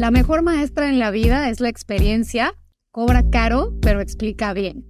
[0.00, 2.54] La mejor maestra en la vida es la experiencia,
[2.90, 4.86] cobra caro, pero explica bien.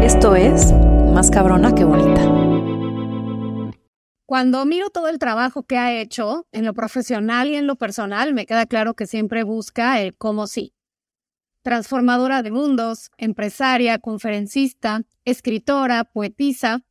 [0.00, 0.72] Esto es
[1.12, 2.22] Más cabrona que bonita.
[4.24, 8.32] Cuando miro todo el trabajo que ha hecho en lo profesional y en lo personal,
[8.32, 10.73] me queda claro que siempre busca el cómo sí.
[11.64, 16.82] Transformadora de mundos, empresaria, conferencista, escritora, poetisa,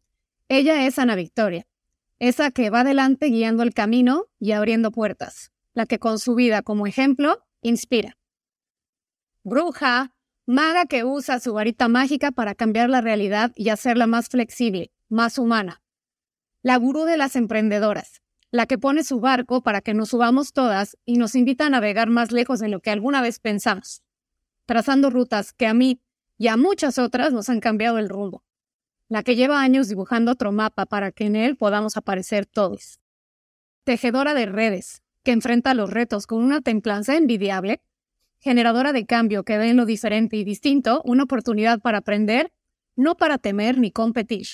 [0.49, 1.67] ella es Ana Victoria,
[2.17, 6.63] esa que va adelante guiando el camino y abriendo puertas, la que con su vida
[6.63, 8.17] como ejemplo inspira.
[9.43, 10.15] Bruja,
[10.47, 15.37] maga que usa su varita mágica para cambiar la realidad y hacerla más flexible, más
[15.37, 15.83] humana.
[16.63, 20.97] La gurú de las emprendedoras, la que pone su barco para que nos subamos todas
[21.05, 24.02] y nos invita a navegar más lejos de lo que alguna vez pensamos,
[24.65, 26.01] trazando rutas que a mí
[26.37, 28.43] y a muchas otras nos han cambiado el rumbo,
[29.07, 32.99] la que lleva años dibujando otro mapa para que en él podamos aparecer todos.
[33.83, 37.81] Tejedora de redes, que enfrenta los retos con una templanza envidiable,
[38.39, 42.51] generadora de cambio que ve en lo diferente y distinto una oportunidad para aprender,
[42.95, 44.47] no para temer ni competir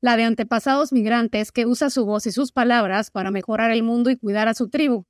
[0.00, 4.10] la de antepasados migrantes que usa su voz y sus palabras para mejorar el mundo
[4.10, 5.06] y cuidar a su tribu.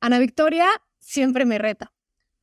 [0.00, 1.92] Ana Victoria siempre me reta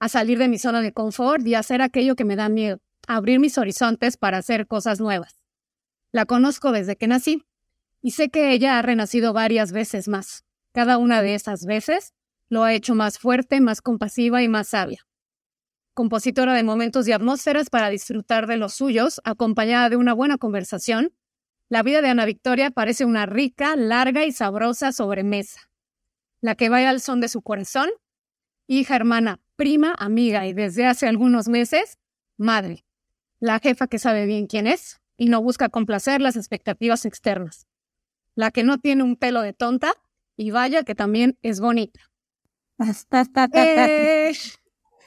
[0.04, 3.40] a salir de mi zona de confort y hacer aquello que me da miedo, abrir
[3.40, 5.40] mis horizontes para hacer cosas nuevas.
[6.12, 7.46] La conozco desde que nací
[8.02, 10.44] y sé que ella ha renacido varias veces más.
[10.74, 12.14] Cada una de esas veces
[12.50, 15.06] lo ha hecho más fuerte, más compasiva y más sabia.
[15.94, 21.14] Compositora de momentos y atmósferas para disfrutar de los suyos, acompañada de una buena conversación
[21.74, 25.72] la vida de Ana Victoria parece una rica, larga y sabrosa sobremesa,
[26.40, 27.90] la que vaya al son de su corazón,
[28.68, 31.98] hija, hermana, prima, amiga y desde hace algunos meses,
[32.38, 32.86] madre,
[33.40, 37.68] la jefa que sabe bien quién es y no busca complacer las expectativas externas,
[38.36, 39.94] la que no tiene un pelo de tonta
[40.36, 42.00] y vaya que también es bonita.
[43.54, 44.34] eh,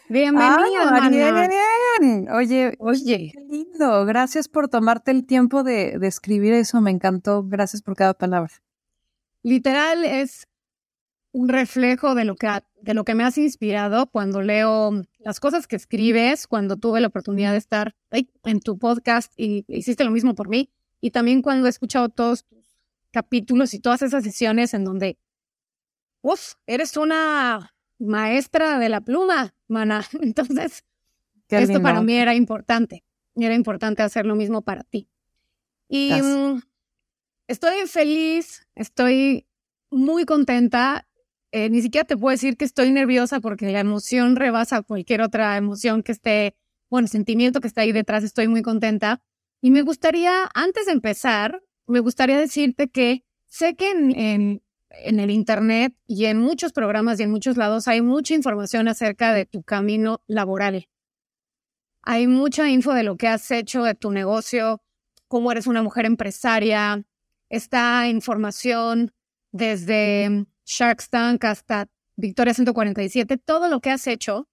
[0.08, 0.90] Bienvenida,
[2.36, 4.04] Oye, oye, qué lindo.
[4.04, 6.80] Gracias por tomarte el tiempo de, escribir eso.
[6.80, 7.42] Me encantó.
[7.42, 8.52] Gracias por cada palabra.
[9.42, 10.46] Literal es
[11.36, 12.48] un reflejo de lo que
[12.80, 17.08] de lo que me has inspirado cuando leo las cosas que escribes, cuando tuve la
[17.08, 21.66] oportunidad de estar en tu podcast y hiciste lo mismo por mí, y también cuando
[21.66, 22.64] he escuchado todos tus
[23.10, 25.18] capítulos y todas esas sesiones en donde,
[26.22, 30.06] uff, eres una maestra de la pluma, mana.
[30.22, 30.84] Entonces,
[31.50, 33.04] esto para mí era importante.
[33.34, 35.10] Era importante hacer lo mismo para ti.
[35.86, 36.62] Y mm,
[37.46, 39.46] estoy feliz, estoy
[39.90, 41.06] muy contenta.
[41.52, 45.56] Eh, ni siquiera te puedo decir que estoy nerviosa porque la emoción rebasa cualquier otra
[45.56, 46.56] emoción que esté,
[46.90, 48.24] bueno, sentimiento que está ahí detrás.
[48.24, 49.22] Estoy muy contenta.
[49.60, 55.30] Y me gustaría, antes de empezar, me gustaría decirte que sé que en en el
[55.30, 59.62] Internet y en muchos programas y en muchos lados hay mucha información acerca de tu
[59.62, 60.88] camino laboral.
[62.02, 64.82] Hay mucha info de lo que has hecho, de tu negocio,
[65.28, 67.02] cómo eres una mujer empresaria.
[67.48, 69.12] Está información
[69.50, 74.48] desde Shark Tank hasta Victoria 147, todo lo que has hecho.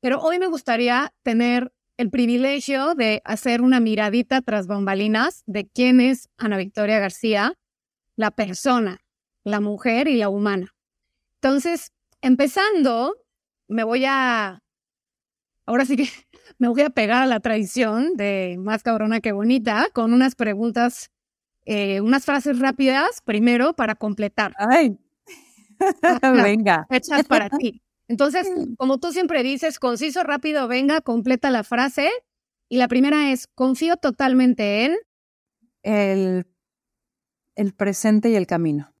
[0.00, 6.00] Pero hoy me gustaría tener el privilegio de hacer una miradita tras bambalinas de quién
[6.00, 7.54] es Ana Victoria García,
[8.16, 8.98] la persona,
[9.44, 10.74] la mujer y la humana.
[11.40, 13.16] Entonces, empezando,
[13.66, 14.60] me voy a,
[15.66, 16.08] ahora sí que
[16.58, 21.10] me voy a pegar a la tradición de más cabrona que bonita con unas preguntas,
[21.64, 24.54] eh, unas frases rápidas primero para completar.
[24.56, 24.96] Ay,
[26.22, 26.86] venga.
[26.90, 27.82] Hechas para ti.
[28.08, 32.10] Entonces, como tú siempre dices, conciso, rápido, venga, completa la frase.
[32.68, 34.96] Y la primera es, confío totalmente en...
[35.82, 36.46] El,
[37.54, 38.92] el presente y el camino.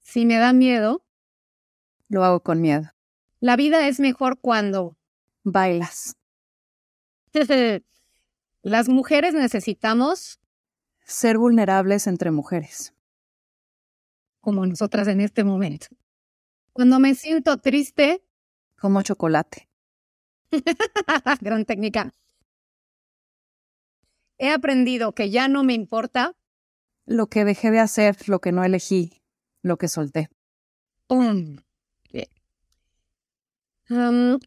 [0.00, 1.04] Si me da miedo,
[2.08, 2.90] lo hago con miedo.
[3.40, 4.96] La vida es mejor cuando
[5.44, 6.16] bailas.
[8.62, 10.40] Las mujeres necesitamos
[11.04, 12.94] ser vulnerables entre mujeres.
[14.40, 15.88] Como nosotras en este momento.
[16.72, 18.22] Cuando me siento triste,
[18.78, 19.68] como chocolate.
[21.40, 22.12] Gran técnica.
[24.38, 26.36] He aprendido que ya no me importa
[27.04, 29.22] lo que dejé de hacer, lo que no elegí,
[29.62, 30.28] lo que solté.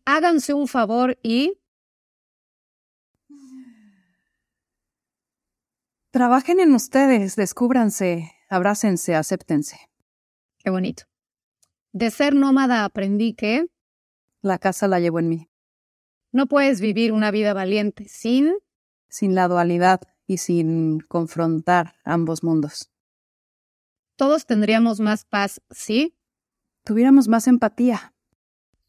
[0.05, 1.57] háganse un favor y...
[6.11, 9.77] Trabajen en ustedes, descúbranse, abrácense, acéptense.
[10.59, 11.05] Qué bonito.
[11.93, 13.65] De ser nómada aprendí que...
[14.41, 15.49] La casa la llevo en mí.
[16.31, 18.53] No puedes vivir una vida valiente sin...
[19.09, 22.91] Sin la dualidad y sin confrontar ambos mundos.
[24.17, 26.15] Todos tendríamos más paz si...
[26.83, 28.13] Tuviéramos más empatía.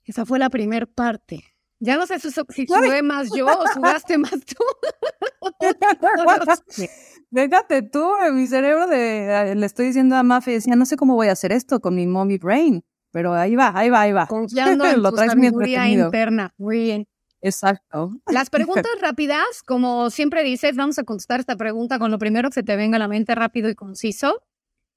[0.04, 1.44] Esa fue la primera parte.
[1.78, 4.56] Ya no sé si, sube más yo o sudaste más tú.
[7.30, 11.14] Déjate tú, en mi cerebro de, le estoy diciendo a Mafe, decía, no sé cómo
[11.14, 14.26] voy a hacer esto con mi mommy brain, pero ahí va, ahí va, ahí va.
[14.28, 16.52] Confiando en Lo tu sabiduría interna.
[16.58, 17.08] Muy bien.
[17.40, 18.12] Exacto.
[18.26, 22.54] Las preguntas rápidas, como siempre dices, vamos a contestar esta pregunta con lo primero que
[22.54, 24.42] se te venga a la mente rápido y conciso.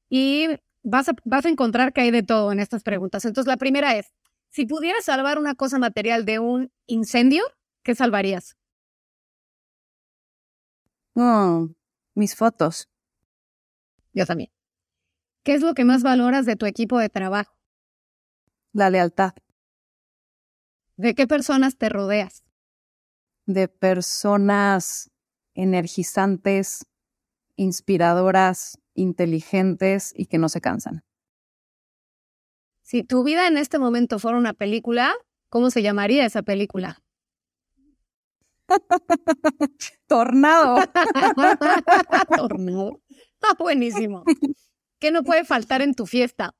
[0.09, 0.47] Y
[0.83, 3.25] vas a, vas a encontrar que hay de todo en estas preguntas.
[3.25, 4.11] Entonces, la primera es,
[4.49, 7.43] si pudieras salvar una cosa material de un incendio,
[7.83, 8.55] ¿qué salvarías?
[11.15, 11.69] Oh,
[12.13, 12.89] mis fotos.
[14.13, 14.51] Yo también.
[15.43, 17.55] ¿Qué es lo que más valoras de tu equipo de trabajo?
[18.73, 19.33] La lealtad.
[20.97, 22.43] ¿De qué personas te rodeas?
[23.45, 25.11] De personas
[25.53, 26.85] energizantes,
[27.55, 31.03] inspiradoras, inteligentes y que no se cansan.
[32.81, 35.13] Si tu vida en este momento fuera una película,
[35.49, 37.04] ¿cómo se llamaría esa película?
[40.07, 40.77] Tornado.
[42.37, 43.01] Tornado.
[43.41, 44.23] Ah, buenísimo.
[44.99, 46.55] ¿Qué no puede faltar en tu fiesta?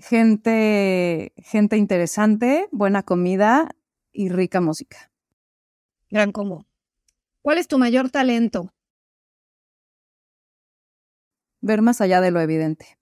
[0.00, 3.70] gente, gente interesante, buena comida
[4.12, 5.10] y rica música.
[6.10, 6.66] Gran combo.
[7.42, 8.72] ¿Cuál es tu mayor talento?
[11.60, 12.98] Ver más allá de lo evidente.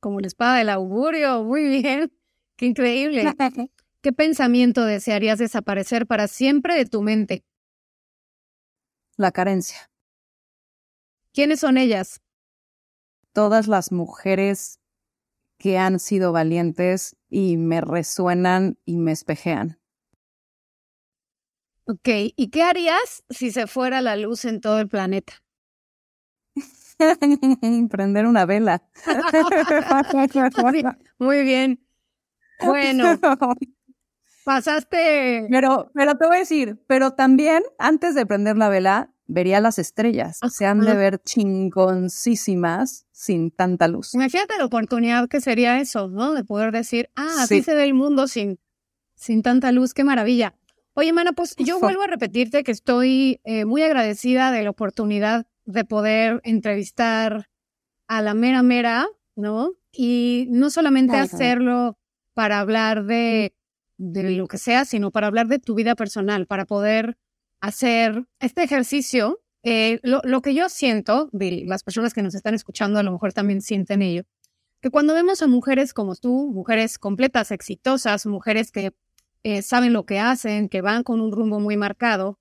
[0.00, 1.44] Como la espada del augurio.
[1.44, 2.12] Muy bien.
[2.56, 3.24] Qué increíble.
[4.02, 7.44] ¿Qué pensamiento desearías desaparecer para siempre de tu mente?
[9.18, 9.90] La carencia.
[11.34, 12.22] ¿Quiénes son ellas?
[13.34, 14.80] Todas las mujeres
[15.58, 19.78] que han sido valientes y me resuenan y me espejean.
[21.84, 25.42] Ok, ¿y qué harías si se fuera la luz en todo el planeta?
[27.90, 28.82] Prender una vela.
[31.18, 31.84] Muy bien.
[32.60, 33.04] Bueno,
[34.50, 35.46] pasaste.
[35.48, 39.78] Pero, pero te voy a decir, pero también antes de prender la vela, vería las
[39.78, 40.40] estrellas.
[40.50, 44.12] Se han de ver chingoncísimas sin tanta luz.
[44.12, 46.34] Imagínate la oportunidad que sería eso, ¿no?
[46.34, 48.58] De poder decir, ah, así se ve el mundo sin,
[49.14, 50.56] sin tanta luz, qué maravilla.
[50.94, 55.46] Oye, Mana, pues yo vuelvo a repetirte que estoy eh, muy agradecida de la oportunidad
[55.64, 57.48] de poder entrevistar
[58.08, 59.06] a la mera mera,
[59.36, 59.74] ¿no?
[59.92, 61.96] Y no solamente hacerlo
[62.34, 63.54] para hablar de,
[64.00, 67.18] de lo que sea, sino para hablar de tu vida personal, para poder
[67.60, 73.02] hacer este ejercicio, eh, lo, que yo siento, las personas que nos están escuchando a
[73.02, 74.22] lo mejor también sienten ello,
[74.80, 78.92] que cuando vemos a mujeres como tú, mujeres completas, exitosas, mujeres que
[79.42, 82.38] eh, saben lo que hacen, que van con un rumbo muy marcado,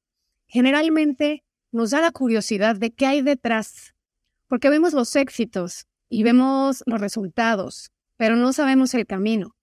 [0.48, 3.96] generalmente nos da la curiosidad de qué hay detrás,
[4.48, 9.58] porque vemos los éxitos y vemos los resultados, pero no sabemos el camino.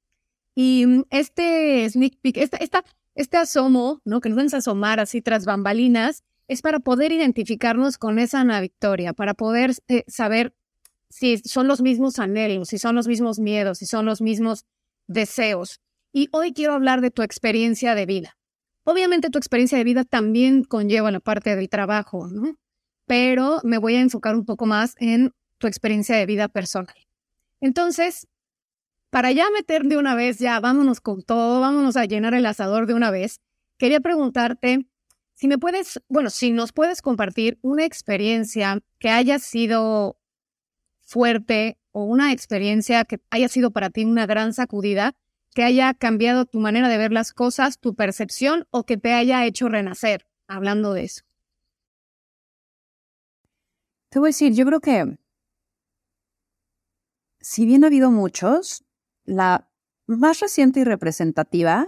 [0.56, 2.82] Y mm, este sneak peek, esta,
[3.14, 4.20] este asomo, ¿no?
[4.20, 9.12] Que nos vamos asomar así tras bambalinas, es para poder identificarnos con esa Ana Victoria,
[9.12, 10.54] para poder eh, saber
[11.10, 14.64] si son los mismos anhelos, si son los mismos miedos, si son los mismos
[15.06, 15.80] deseos.
[16.12, 18.36] Y hoy quiero hablar de tu experiencia de vida.
[18.84, 22.56] Obviamente tu experiencia de vida también conlleva la parte del trabajo, ¿no?
[23.06, 26.96] Pero me voy a enfocar un poco más en tu experiencia de vida personal.
[27.60, 28.26] Entonces,
[29.10, 32.86] para ya meter de una vez, ya vámonos con todo, vámonos a llenar el asador
[32.86, 33.40] de una vez,
[33.78, 34.86] quería preguntarte
[35.34, 40.18] si me puedes, bueno, si nos puedes compartir una experiencia que haya sido
[41.02, 45.14] fuerte o una experiencia que haya sido para ti una gran sacudida,
[45.54, 49.44] que haya cambiado tu manera de ver las cosas, tu percepción o que te haya
[49.44, 51.22] hecho renacer, hablando de eso.
[54.08, 55.18] Te voy a decir, yo creo que
[57.40, 58.85] si bien ha habido muchos,
[59.26, 59.70] la
[60.06, 61.86] más reciente y representativa,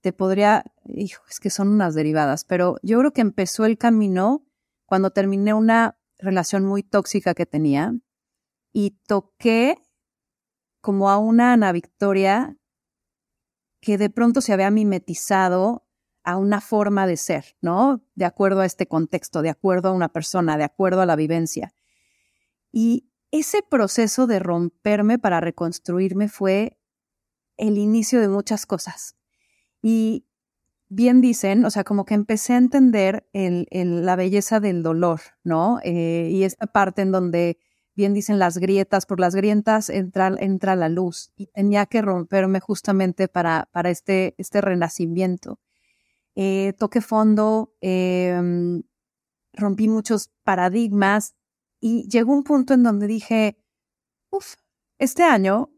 [0.00, 4.46] te podría, hijo, es que son unas derivadas, pero yo creo que empezó el camino
[4.84, 7.94] cuando terminé una relación muy tóxica que tenía
[8.72, 9.78] y toqué
[10.80, 12.58] como a una Ana Victoria
[13.80, 15.86] que de pronto se había mimetizado
[16.24, 18.02] a una forma de ser, ¿no?
[18.14, 21.74] De acuerdo a este contexto, de acuerdo a una persona, de acuerdo a la vivencia.
[22.72, 26.78] Y ese proceso de romperme para reconstruirme fue
[27.56, 29.16] el inicio de muchas cosas.
[29.82, 30.26] Y
[30.88, 35.80] bien dicen, o sea, como que empecé a entender la belleza del dolor, ¿no?
[35.82, 37.58] Eh, y esta parte en donde,
[37.96, 42.60] bien dicen las grietas, por las grietas entra, entra la luz y tenía que romperme
[42.60, 45.58] justamente para, para este, este renacimiento.
[46.36, 48.82] eh, toqué fondo, em,
[49.54, 51.34] rompí muchos paradigmas
[51.86, 53.58] y llegó un punto en donde dije,
[54.30, 54.54] uff,
[54.98, 55.70] este año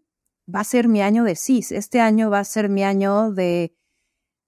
[0.46, 3.76] va a ser mi año de CIS, este año va a ser mi año de,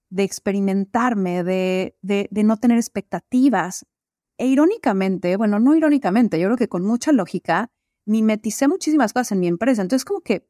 [0.09, 3.87] de experimentarme, de, de, de no tener expectativas.
[4.37, 7.73] E irónicamente, bueno, no irónicamente, yo creo que con mucha lógica,
[8.07, 9.83] mimeticé muchísimas cosas en mi empresa.
[9.83, 10.49] Entonces, como que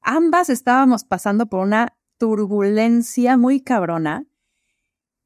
[0.00, 4.28] ambas estábamos pasando por una turbulencia muy cabrona.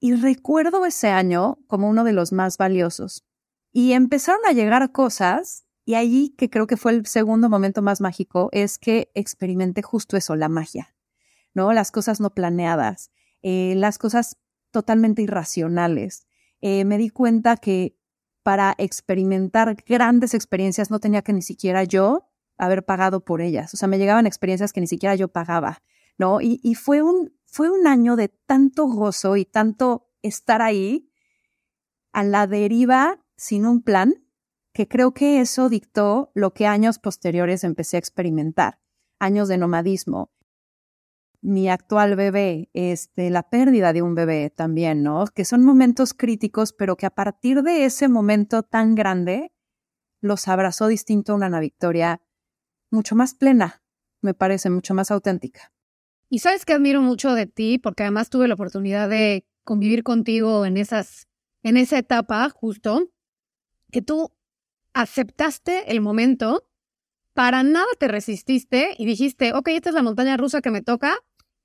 [0.01, 3.27] Y recuerdo ese año como uno de los más valiosos.
[3.73, 8.01] Y empezaron a llegar cosas y allí, que creo que fue el segundo momento más
[8.01, 10.95] mágico, es que experimenté justo eso, la magia,
[11.55, 11.73] ¿no?
[11.73, 13.11] Las cosas no planeadas,
[13.43, 14.37] eh, las cosas
[14.71, 16.27] totalmente irracionales.
[16.61, 17.97] Eh, me di cuenta que
[18.43, 23.75] para experimentar grandes experiencias no tenía que ni siquiera yo haber pagado por ellas.
[23.75, 25.83] O sea, me llegaban experiencias que ni siquiera yo pagaba,
[26.19, 26.41] ¿no?
[26.41, 31.11] Y, y fue, un, fue un año de tanto gozo y tanto estar ahí
[32.13, 34.23] a la deriva sin un plan,
[34.75, 38.81] que creo que eso dictó lo que años posteriores empecé a experimentar,
[39.19, 40.31] años de nomadismo.
[41.41, 45.25] Mi actual bebé, este, la pérdida de un bebé también, ¿no?
[45.35, 49.55] Que son momentos críticos, pero que a partir de ese momento tan grande,
[50.21, 52.21] los abrazó distinto a una Ana Victoria
[52.91, 53.83] mucho más plena,
[54.21, 55.73] me parece, mucho más auténtica.
[56.29, 60.67] Y sabes que admiro mucho de ti, porque además tuve la oportunidad de convivir contigo
[60.67, 61.27] en esas,
[61.63, 63.09] en esa etapa justo,
[63.91, 64.33] que tú
[64.93, 66.67] aceptaste el momento,
[67.35, 71.17] para nada te resististe y dijiste, ok, esta es la montaña rusa que me toca,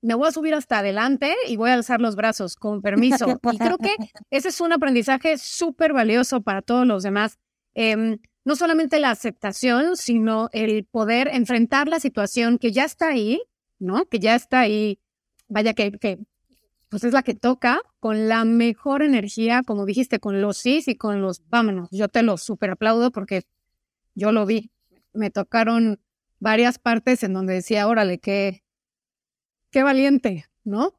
[0.02, 3.26] me voy a subir hasta adelante y voy a alzar los brazos, con permiso.
[3.52, 3.96] Y creo que
[4.30, 7.38] ese es un aprendizaje súper valioso para todos los demás.
[7.74, 13.42] Em, no solamente la aceptación, sino el poder enfrentar la situación que ya está ahí,
[13.78, 14.06] ¿no?
[14.06, 15.00] Que ya está ahí,
[15.48, 16.18] vaya que, que
[16.96, 20.94] pues es la que toca con la mejor energía, como dijiste, con los sí y
[20.94, 21.90] con los vámonos.
[21.90, 23.42] Yo te lo super aplaudo porque
[24.14, 24.70] yo lo vi.
[25.12, 26.00] Me tocaron
[26.40, 28.64] varias partes en donde decía, órale, qué,
[29.70, 30.94] qué valiente, ¿no?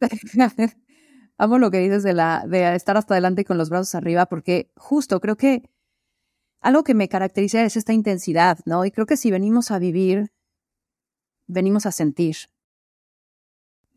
[1.38, 4.72] Amo lo que dices de, la, de estar hasta adelante con los brazos arriba, porque
[4.74, 5.70] justo creo que
[6.60, 8.84] algo que me caracteriza es esta intensidad, ¿no?
[8.84, 10.32] Y creo que si venimos a vivir,
[11.46, 12.38] venimos a sentir.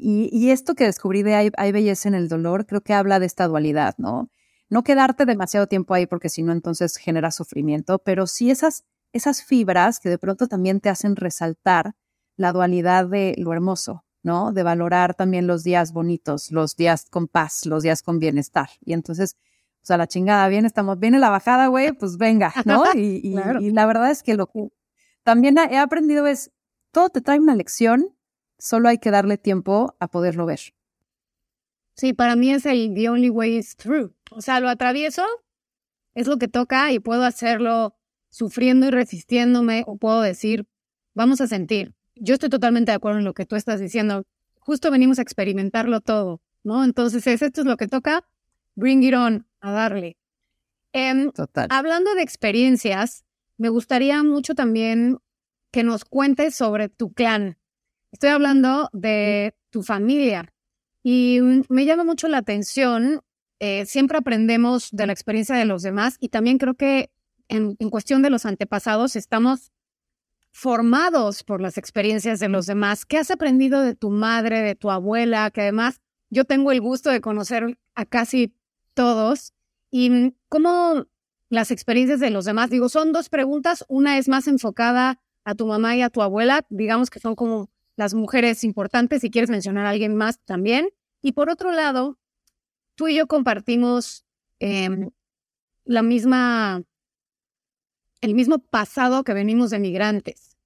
[0.04, 3.28] Y, esto que descubrí de hay, hay, belleza en el dolor, creo que habla de
[3.28, 4.32] esta dualidad, ¿no?
[4.68, 9.44] No quedarte demasiado tiempo ahí porque si no entonces genera sufrimiento, pero sí esas, esas
[9.44, 11.94] fibras que de pronto también te hacen resaltar
[12.36, 14.52] la dualidad de lo hermoso, ¿no?
[14.54, 18.70] De valorar también los días bonitos, los días con paz, los días con bienestar.
[18.84, 19.38] Y entonces,
[19.84, 22.86] o sea, la chingada, bien, estamos, viene la bajada, güey, pues venga, ¿no?
[22.96, 24.70] Y, y la verdad es que lo que
[25.22, 26.50] también he aprendido es,
[26.92, 28.16] todo te trae una lección
[28.62, 30.60] Solo hay que darle tiempo a poderlo ver.
[31.96, 34.14] Sí, para mí es el the only way is through.
[34.30, 35.26] O sea, lo atravieso,
[36.14, 37.98] es lo que toca y puedo hacerlo
[38.30, 40.68] sufriendo y resistiéndome o puedo decir,
[41.16, 41.96] vamos a sentir.
[42.14, 44.28] Yo estoy totalmente de acuerdo en lo que tú estás diciendo.
[44.60, 46.84] Justo venimos a experimentarlo todo, ¿no?
[46.84, 48.28] Entonces, es, esto es lo que toca,
[48.76, 50.18] bring it on, a darle.
[50.94, 51.68] Em, Total.
[51.72, 53.26] Hablando de experiencias,
[53.58, 55.18] me gustaría mucho también
[55.72, 57.58] que nos cuentes sobre tu clan.
[58.12, 60.54] Estoy hablando de tu familia
[61.04, 61.40] y
[61.70, 63.22] me llama mucho la atención.
[63.60, 67.12] Eh, siempre aprendemos de la experiencia de los demás y también creo que
[67.48, 69.72] en, en cuestión de los antepasados estamos
[70.52, 73.06] formados por las experiencias de los demás.
[73.06, 75.50] ¿Qué has aprendido de tu madre, de tu abuela?
[75.52, 78.54] Que además yo tengo el gusto de conocer a casi
[78.94, 79.54] todos.
[79.90, 81.06] ¿Y cómo
[81.50, 82.70] las experiencias de los demás?
[82.70, 83.86] Digo, son dos preguntas.
[83.88, 86.66] Una es más enfocada a tu mamá y a tu abuela.
[86.70, 87.70] Digamos que son como
[88.02, 90.90] las mujeres importantes, si quieres mencionar a alguien más también.
[91.22, 92.18] Y por otro lado,
[92.96, 94.26] tú y yo compartimos
[94.58, 95.12] em,
[95.86, 96.82] la misma,
[98.22, 100.58] el mismo pasado que venimos de migrantes.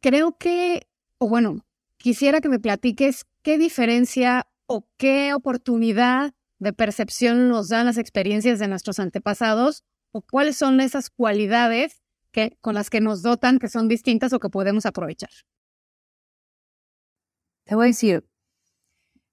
[0.00, 0.86] Creo que,
[1.18, 1.66] o bueno,
[1.96, 8.60] quisiera que me platiques qué diferencia o qué oportunidad de percepción nos dan las experiencias
[8.60, 9.82] de nuestros antepasados
[10.12, 14.38] o cuáles son esas cualidades que, con las que nos dotan que son distintas o
[14.38, 15.30] que podemos aprovechar.
[17.70, 18.28] Te voy a decir,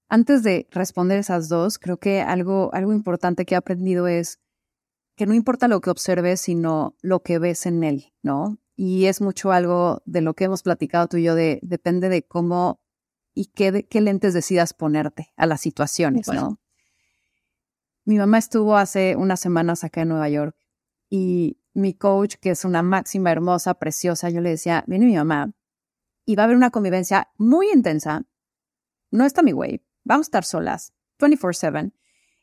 [0.09, 4.39] antes de responder esas dos, creo que algo, algo importante que he aprendido es
[5.15, 8.59] que no importa lo que observes, sino lo que ves en él, ¿no?
[8.75, 12.27] Y es mucho algo de lo que hemos platicado tú y yo, de, depende de
[12.27, 12.79] cómo
[13.33, 16.59] y qué, qué lentes decidas ponerte a las situaciones, ¿no?
[18.05, 20.55] Mi mamá estuvo hace unas semanas acá en Nueva York
[21.09, 25.56] y mi coach, que es una máxima hermosa, preciosa, yo le decía, viene mi mamá,
[26.27, 28.25] y va a haber una convivencia muy intensa.
[29.11, 30.93] No está mi güey, vamos a estar solas.
[31.19, 31.93] 24/7.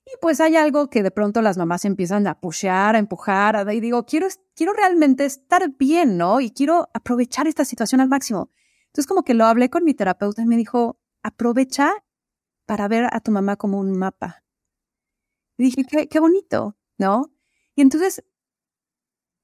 [0.07, 3.81] Y pues hay algo que de pronto las mamás empiezan a pushear, a empujar, y
[3.81, 6.41] digo, quiero, quiero realmente estar bien, ¿no?
[6.41, 8.51] Y quiero aprovechar esta situación al máximo.
[8.87, 11.93] Entonces como que lo hablé con mi terapeuta y me dijo, aprovecha
[12.67, 14.45] para ver a tu mamá como un mapa.
[15.59, 17.31] Y dije, qué, qué bonito, ¿no?
[17.77, 18.25] Y entonces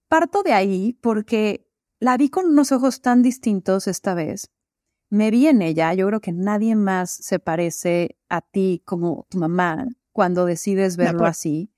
[0.09, 1.70] parto de ahí porque
[2.01, 4.51] la vi con unos ojos tan distintos esta vez.
[5.11, 9.39] Me vi en ella, yo creo que nadie más se parece a ti como tu
[9.39, 11.73] mamá cuando decides verlo así.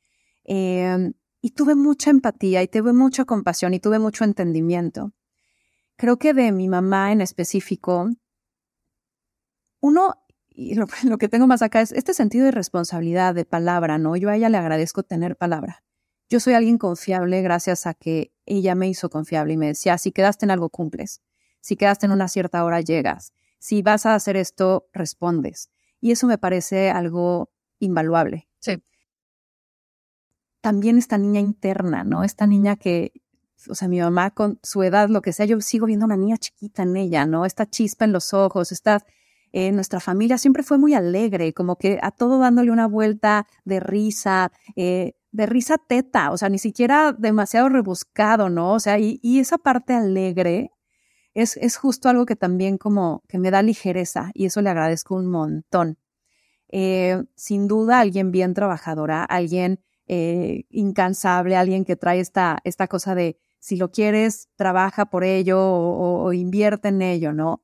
[0.45, 5.13] Em, y tuve mucha empatía y tuve mucha compasión y tuve mucho entendimiento.
[5.97, 8.09] Creo que de mi mamá en específico,
[9.81, 10.15] uno,
[10.49, 14.17] y lo, lo, que tengo más acá es este sentido de responsabilidad, de palabra, ¿no?
[14.17, 15.83] Yo a ella le agradezco tener palabra.
[16.33, 20.13] Yo soy alguien confiable gracias a que ella me hizo confiable y me decía, si
[20.13, 21.21] quedaste en algo, cumples.
[21.61, 23.35] Si quedaste en una cierta hora, llegas.
[23.59, 25.69] Si vas a hacer esto, respondes.
[26.01, 28.49] Y eso me parece algo invaluable.
[28.61, 28.83] Sí.
[30.63, 32.25] También esta niña interna, ¿no?
[32.25, 33.13] Esta niña que,
[33.69, 36.39] o sea, mi mamá con su edad, lo que sea, yo sigo viendo una niña
[36.39, 37.45] chiquita en ella, ¿no?
[37.45, 39.05] Esta chispa en los ojos, esta,
[39.53, 43.81] eh, nuestra familia siempre fue muy alegre, como que a todo dándole una vuelta de
[43.81, 48.75] risa, eh, de risa teta, o sea, ni siquiera demasiado rebuscado, ¿no?
[48.75, 50.73] O sea, y, esa parte alegre
[51.35, 55.17] es, es justo algo que también como que me da ligereza y eso le agradezco
[55.17, 55.99] un montón.
[56.69, 63.15] Eh, sin duda alguien bien trabajadora, alguien eh, incansable, alguien que trae esta, esta cosa
[63.15, 67.63] de si lo quieres, trabaja por ello o, invierte en ello, ¿no?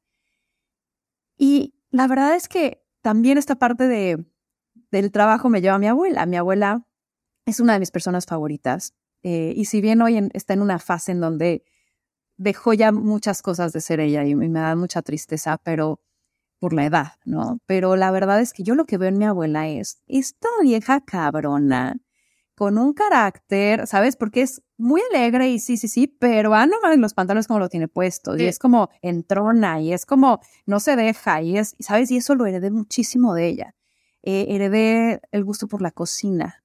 [1.37, 4.25] Y la verdad es que también esta parte de,
[4.91, 6.25] del trabajo me lleva a mi abuela.
[6.27, 6.87] Mi abuela
[7.51, 8.95] es una de mis personas favoritas.
[9.23, 11.65] Eh, y si bien hoy está en una fase en donde
[12.37, 16.01] dejó ya muchas cosas de ser ella y me da mucha tristeza, pero
[16.61, 17.61] por la edad, ¿no?
[17.67, 21.01] Pero la verdad es que yo lo que veo en mi abuela es esta vieja
[21.05, 21.97] cabrona
[22.55, 24.17] con un carácter, ¿sabes?
[24.17, 27.61] Porque es muy alegre y sí, sí, sí, pero ah, no mames, los pantalones como
[27.61, 31.77] lo tiene puesto y es como entrona y es como no se deja y es,
[31.79, 32.11] ¿sabes?
[32.11, 33.75] Y eso lo heredé muchísimo de ella.
[34.23, 36.65] Eh, heredé el gusto por la cocina,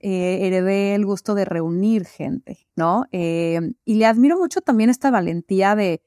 [0.00, 3.06] eh, heredé el gusto de reunir gente, ¿no?
[3.12, 6.02] Eh, y le admiro mucho también esta valentía de,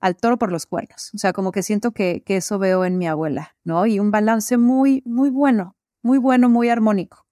[0.00, 1.10] al toro por los cuernos.
[1.14, 3.86] O sea, como que siento que, que eso veo en mi abuela, ¿no?
[3.86, 7.26] Y un balance muy, muy bueno, muy bueno, muy armónico.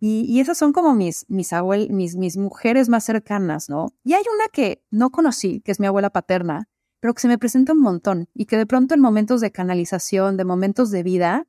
[0.00, 1.50] Y, y esas son como mis, mis,
[1.90, 3.88] mis, mis mujeres más cercanas, ¿no?
[4.04, 6.68] Y hay una que no conocí, que es mi abuela paterna,
[7.00, 10.36] pero que se me presenta un montón y que de pronto en momentos de canalización,
[10.36, 11.46] de momentos de vida,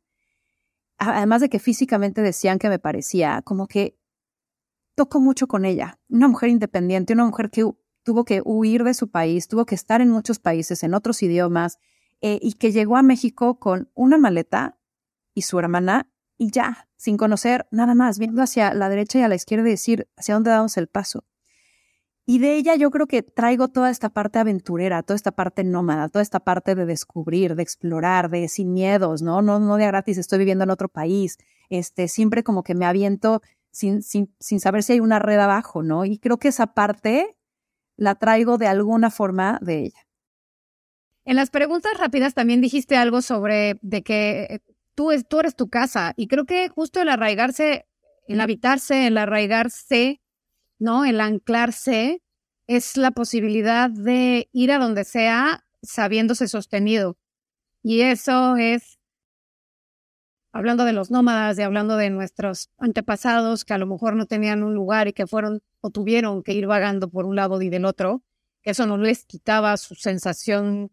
[0.99, 3.97] además de que físicamente decían que me parecía, como que
[4.95, 5.99] toco mucho con ella.
[6.09, 7.65] Una mujer independiente, una mujer que
[8.03, 11.79] tuvo que huir de su país, tuvo que estar en muchos países, en otros idiomas,
[12.21, 14.77] eh, y que llegó a México con una maleta
[15.33, 19.27] y su hermana y ya, sin conocer nada más, viendo hacia la derecha y a
[19.27, 21.25] la izquierda y decir hacia dónde damos el paso.
[22.29, 26.09] Y de ella yo creo que traigo toda esta parte aventurera, toda esta parte nómada,
[26.09, 29.41] toda esta parte de descubrir, de explorar, de sin miedos, ¿no?
[29.41, 31.39] No, no de gratis estoy viviendo en otro país.
[31.71, 35.81] Este, siempre como que me aviento sin, sin, sin saber si hay una red abajo,
[35.81, 36.05] ¿no?
[36.05, 37.35] Y creo que esa parte
[37.97, 40.07] la traigo de alguna forma de ella.
[41.25, 44.59] En las preguntas rápidas también dijiste algo sobre de que eh,
[44.93, 47.87] tú, tú eres tu casa y creo que justo el arraigarse,
[48.27, 50.21] el habitarse, el arraigarse,
[50.79, 51.05] ¿no?
[51.05, 52.23] El anclarse
[52.67, 57.17] es la posibilidad de ir a donde sea sabiéndose sostenido.
[57.83, 58.99] Y eso es
[60.51, 64.63] hablando de los nómadas y hablando de nuestros antepasados que a lo mejor no tenían
[64.63, 67.85] un lugar y que fueron o tuvieron que ir vagando por un lado y del
[67.85, 68.23] otro,
[68.63, 70.91] eso no les quitaba su sensación,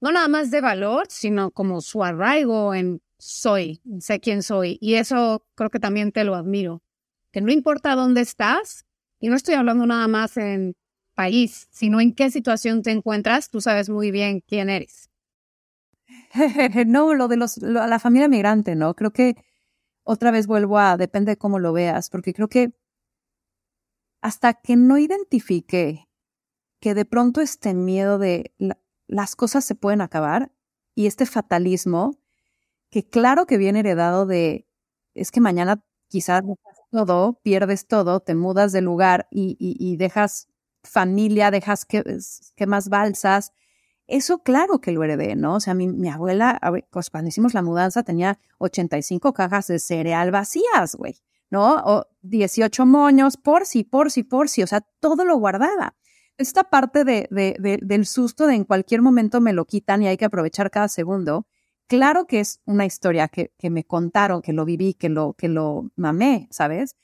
[0.00, 4.78] no nada más de valor, sino como su arraigo en soy, sé quién soy.
[4.80, 6.82] Y eso creo que también te lo admiro,
[7.32, 8.84] que no importa dónde estás,
[9.22, 10.74] y no estoy hablando nada más en
[11.14, 15.10] país, sino en qué situación te encuentras, tú sabes muy bien quién eres.
[16.86, 18.94] no, lo de los, la familia migrante, ¿no?
[18.94, 19.36] Creo que
[20.02, 22.72] otra vez vuelvo a, depende de cómo lo veas, porque creo que
[24.20, 26.08] hasta que no identifique
[26.80, 28.52] que de pronto este miedo de
[29.06, 30.50] las cosas se pueden acabar
[30.96, 32.18] y este fatalismo,
[32.90, 34.66] que claro que viene heredado de,
[35.14, 36.42] es que mañana quizás
[36.92, 40.48] todo, pierdes todo, te mudas de lugar y, y, dejas
[40.84, 42.04] familia, dejas que,
[42.54, 43.52] que más balsas,
[44.06, 45.54] eso claro que lo heredé, ¿no?
[45.54, 50.30] O sea, mi, mi abuela, pues cuando hicimos la mudanza tenía 85 cajas de cereal
[50.30, 51.16] vacías, güey,
[51.50, 51.76] ¿no?
[51.84, 55.96] O 18 moños, por si, por si, por si, o sea, todo lo guardaba.
[56.36, 60.18] Esta parte de, de, del susto de en cualquier momento me lo quitan y hay
[60.18, 61.46] que aprovechar cada segundo,
[61.96, 65.48] claro que es una historia que, que me contaron, que lo viví, que lo, que
[65.48, 66.96] lo mamé, ¿sabes?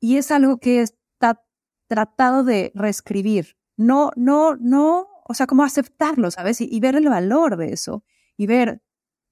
[0.00, 1.44] Y es algo que está
[1.86, 3.56] tratado de reescribir.
[3.76, 6.60] No, no, no, o sea, como aceptarlo, ¿sabes?
[6.60, 8.02] Y, y ver el valor de eso.
[8.36, 8.82] Y ver,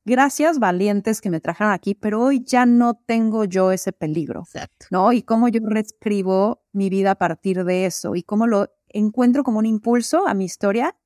[0.05, 4.87] gracias valientes que me trajeron aquí, pero hoy ya no tengo yo ese peligro, Exacto.
[4.91, 5.13] ¿no?
[5.13, 9.59] Y cómo yo reescribo mi vida a partir de eso y cómo lo encuentro como
[9.59, 10.97] un impulso a mi historia,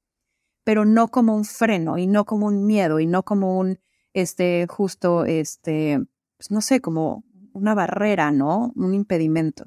[0.69, 3.81] pero no como un freno y no como un miedo y no como un,
[4.13, 5.99] este, justo, este,
[6.37, 8.75] pues no sé, como una barrera, ¿no?
[8.77, 9.65] Un impedimento.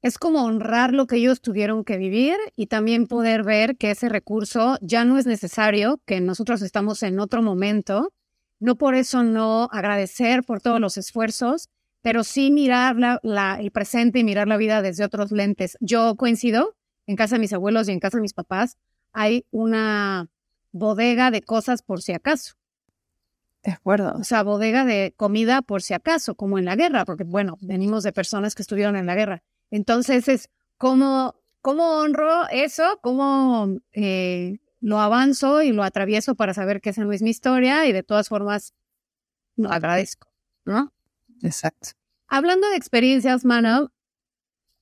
[0.00, 4.08] Es como honrar lo que ellos tuvieron que vivir y también poder ver que ese
[4.08, 8.14] recurso ya no es necesario, que nosotros estamos en otro momento
[8.60, 11.68] no por eso no agradecer por todos los esfuerzos,
[12.00, 15.76] pero sí mirar la, el presente y mirar la vida desde otros lentes.
[15.82, 18.78] Yo coincido, en casa de mis abuelos y en casa de mis papás
[19.18, 20.28] hay una
[20.70, 22.54] bodega de cosas por si acaso.
[23.64, 24.12] De acuerdo.
[24.16, 28.04] O sea, bodega de comida por si acaso, como en la guerra, porque bueno, venimos
[28.04, 29.42] de personas que estuvieron en la guerra.
[29.72, 33.00] Entonces es como, ¿cómo honro eso?
[33.02, 37.86] ¿Cómo eh, lo avanzo y lo atravieso para saber que esa no es mi historia
[37.86, 38.72] y de todas formas
[39.56, 40.28] lo agradezco,
[40.64, 40.92] ¿no?
[41.42, 41.90] Exacto.
[42.28, 43.90] Hablando de experiencias, Mano,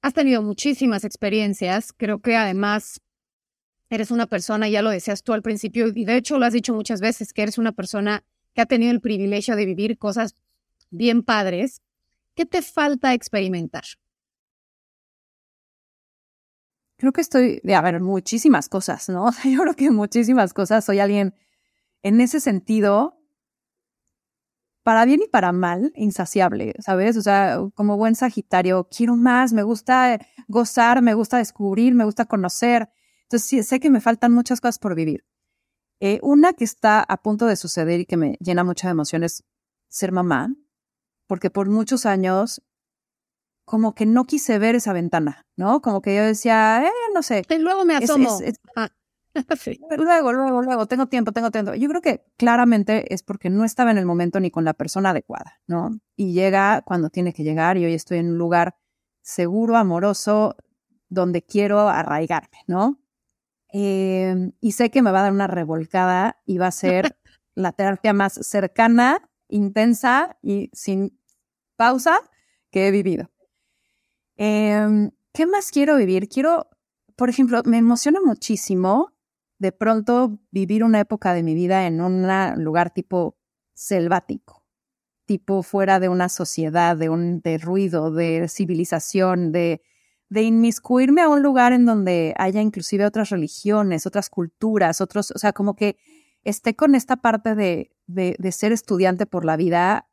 [0.02, 1.94] has tenido muchísimas experiencias.
[1.94, 3.00] Creo que además
[3.90, 6.74] eres una persona, ya lo decías tú al principio, y de hecho lo has dicho
[6.74, 10.36] muchas veces, que eres una persona que ha tenido el privilegio de vivir cosas
[10.90, 11.82] bien padres.
[12.34, 13.84] ¿Qué te falta experimentar?
[16.96, 19.30] creo que estoy, de, a ver, muchísimas cosas, ¿no?
[19.44, 20.84] Yo creo que muchísimas cosas.
[20.84, 21.34] Soy alguien,
[22.02, 23.20] en ese sentido,
[24.82, 27.16] para bien y para mal, insaciable, ¿sabes?
[27.16, 32.24] O sea, como buen Sagitario, quiero más, me gusta gozar, me gusta descubrir, me gusta
[32.24, 32.88] conocer.
[33.26, 35.24] Entonces, sí, sé que me faltan muchas cosas por vivir.
[36.00, 39.44] Eh, una que está a punto de suceder y que me llena mucha emoción es
[39.88, 40.54] ser mamá,
[41.26, 42.62] porque por muchos años
[43.64, 45.82] como que no quise ver esa ventana, ¿no?
[45.82, 47.42] Como que yo decía, eh, no sé.
[47.48, 48.38] Y luego me asomo.
[48.76, 48.90] Ah,
[49.98, 51.74] luego, luego, luego, tengo tiempo, tengo tiempo.
[51.74, 55.10] Yo creo que claramente es porque no estaba en el momento ni con la persona
[55.10, 55.98] adecuada, ¿no?
[56.14, 58.76] Y llega cuando tiene que llegar y hoy estoy en un lugar
[59.22, 60.54] seguro, amoroso,
[61.08, 63.00] donde quiero arraigarme, ¿no?
[63.78, 67.14] Em, y sé que me va a dar una revolcada y va a ser
[67.54, 71.20] la terapia más cercana, intensa y sin
[71.76, 72.18] pausa
[72.70, 73.30] que he vivido.
[74.38, 76.30] Eh, ¿Qué más quiero vivir?
[76.30, 76.70] Quiero,
[77.16, 79.12] por ejemplo, me emociona muchísimo
[79.58, 82.26] de pronto vivir una época de mi vida en un
[82.64, 83.36] lugar tipo
[83.74, 84.64] selvático,
[85.26, 89.82] tipo fuera de una sociedad, de un de ruido, de civilización, de,
[90.28, 95.38] de inmiscuirme a un lugar en donde haya inclusive otras religiones, otras culturas, otros, o
[95.38, 95.96] sea, como que
[96.42, 100.08] esté con esta parte de, de, de ser estudiante por la vida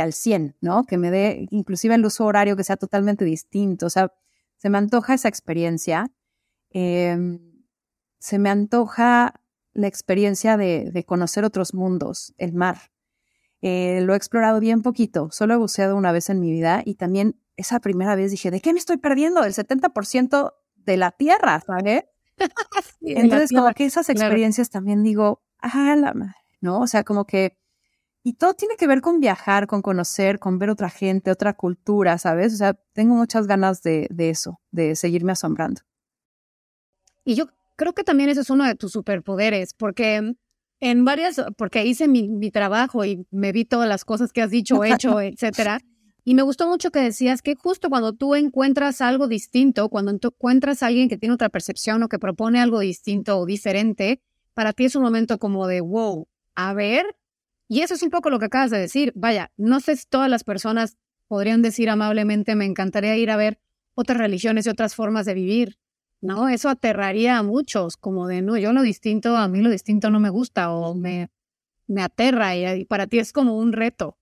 [0.00, 0.84] al 100, ¿no?
[0.84, 3.86] Que me dé inclusive el uso horario que sea totalmente distinto.
[3.86, 4.12] O sea,
[4.56, 6.10] se me antoja esa experiencia.
[6.70, 7.40] Em,
[8.18, 9.40] se me antoja
[9.72, 12.78] la experiencia de, conocer otros mundos, el mar.
[13.60, 16.94] Eh, lo he explorado bien poquito, solo he buceado una vez en mi vida y
[16.94, 19.44] también esa primera vez dije, ¿de qué me estoy perdiendo?
[19.44, 22.04] El 70% de la tierra, ¿sabes?
[23.00, 26.80] Entonces, como que esas experiencias también digo, ah, la madre, ¿no?
[26.80, 27.56] O sea, como que
[28.26, 32.16] y todo tiene que ver con viajar, con conocer, con ver otra gente, otra cultura,
[32.16, 32.54] ¿sabes?
[32.54, 35.82] O sea, tengo muchas ganas de, eso, de seguirme asombrando.
[37.22, 40.36] Y yo creo que también ese es uno de tus superpoderes, porque
[40.80, 44.50] en varias, porque hice mi, mi trabajo y me vi todas las cosas que has
[44.50, 45.80] dicho, hecho, etcétera.
[46.24, 50.28] Y me gustó mucho que decías que justo cuando tú encuentras algo distinto, cuando tú
[50.28, 54.22] encuentras a alguien que tiene otra percepción o que propone algo distinto o diferente,
[54.54, 57.14] para ti es un momento como de, wow, a ver,
[57.68, 59.12] y eso es un poco lo que acabas de decir.
[59.14, 60.96] Vaya, no sé si todas las personas
[61.28, 63.58] podrían decir amablemente, me encantaría ir a ver
[63.94, 65.78] otras religiones y otras formas de vivir.
[66.20, 66.48] ¿No?
[66.48, 70.20] Eso aterraría a muchos, como de, no, yo lo distinto, a mí lo distinto no
[70.20, 71.28] me gusta o me,
[71.86, 74.16] me aterra y, para ti es como un reto.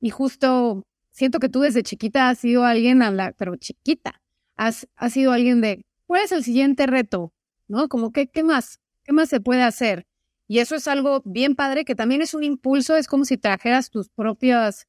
[0.00, 4.20] Y justo siento que tú desde chiquita has sido alguien, a la, pero chiquita,
[4.56, 7.32] has, has sido alguien de, ¿cuál es el siguiente reto?
[7.68, 7.88] ¿No?
[7.88, 8.80] Como que, ¿qué más?
[9.04, 10.06] ¿Qué más se puede hacer?
[10.48, 13.90] Y eso es algo bien padre, que también es un impulso, es como si trajeras
[13.90, 14.86] tus propias,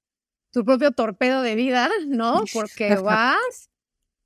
[0.51, 2.43] tu propio torpedo de vida, ¿no?
[2.51, 3.69] Porque vas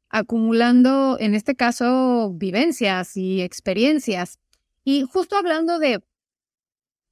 [0.10, 4.40] acumulando, en este caso, vivencias y experiencias.
[4.84, 6.02] Y justo hablando de,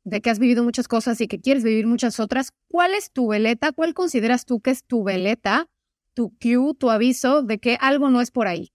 [0.05, 3.27] de que has vivido muchas cosas y que quieres vivir muchas otras, ¿cuál es tu
[3.27, 3.73] veleta?
[3.73, 5.67] ¿Cuál consideras tú que es tu veleta,
[6.13, 8.71] tu cue, tu aviso de que algo no es por ahí?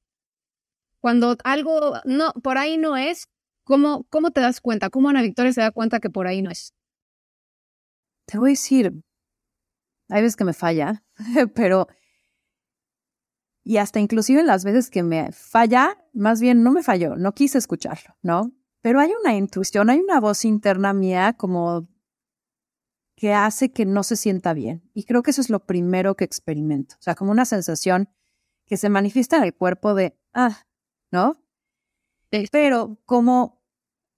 [0.98, 3.28] Cuando algo no, por ahí no es,
[3.64, 4.90] ¿Cómo, ¿Cómo te das cuenta?
[4.90, 6.74] ¿Cómo Ana Victoria se da cuenta que por ahí no es?
[8.30, 8.92] te voy a decir,
[10.08, 11.02] hay veces que me falla,
[11.54, 11.88] pero...
[13.62, 17.34] Y hasta inclusive en las veces que me falla, más bien no me falló, no
[17.34, 18.52] quise escucharlo, ¿no?
[18.82, 21.88] Pero hay una intuición, hay una voz interna mía como
[23.14, 24.88] que hace que no se sienta bien.
[24.94, 26.94] Y creo que eso es lo primero que experimento.
[26.98, 28.08] O sea, como una sensación
[28.64, 30.64] que se manifiesta en el cuerpo de, ah,
[31.10, 31.42] ¿no?
[32.30, 33.60] Pero como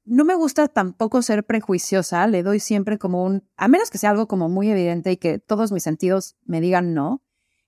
[0.04, 4.10] no me gusta tampoco ser prejuiciosa, le doy siempre como un, a menos que sea
[4.10, 7.22] algo como muy evidente y que todos mis sentidos me digan no,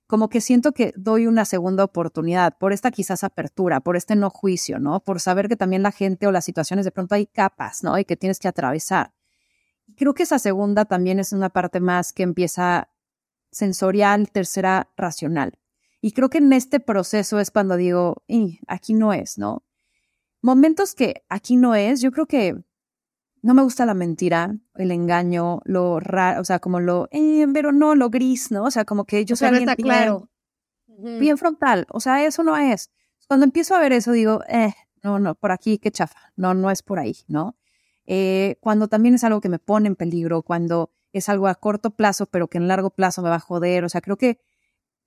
[0.07, 4.29] como que siento que doy una segunda oportunidad por esta quizás apertura, por este no
[4.29, 4.99] juicio, ¿no?
[4.99, 7.97] Por saber que también la gente o las situaciones de pronto hay capas, ¿no?
[7.97, 9.13] Y que tienes que atravesar.
[9.97, 12.89] Creo que esa segunda también es una parte más que empieza
[13.51, 15.57] sensorial, tercera racional.
[16.01, 18.23] Y creo que en este proceso es cuando digo,
[18.67, 19.63] aquí no es, ¿no?
[20.41, 22.63] Momentos que aquí no es, yo creo que
[23.45, 27.71] no me gusta la mentira, el engaño, lo raro, o sea, como lo, eh, pero
[27.71, 28.63] no, lo gris, ¿no?
[28.63, 30.29] O sea, como que yo soy alguien está claro.
[30.87, 32.89] bien, frontal, o sea, eso no es.
[33.27, 36.71] Cuando empiezo a ver eso, digo, eh, no, no, por aquí, qué chafa, no, no
[36.71, 37.55] es por ahí, ¿no?
[38.07, 41.91] Eh, cuando también es algo que me pone en peligro, cuando es algo a corto
[41.91, 44.39] plazo, pero que en largo plazo me va a joder, o sea, creo que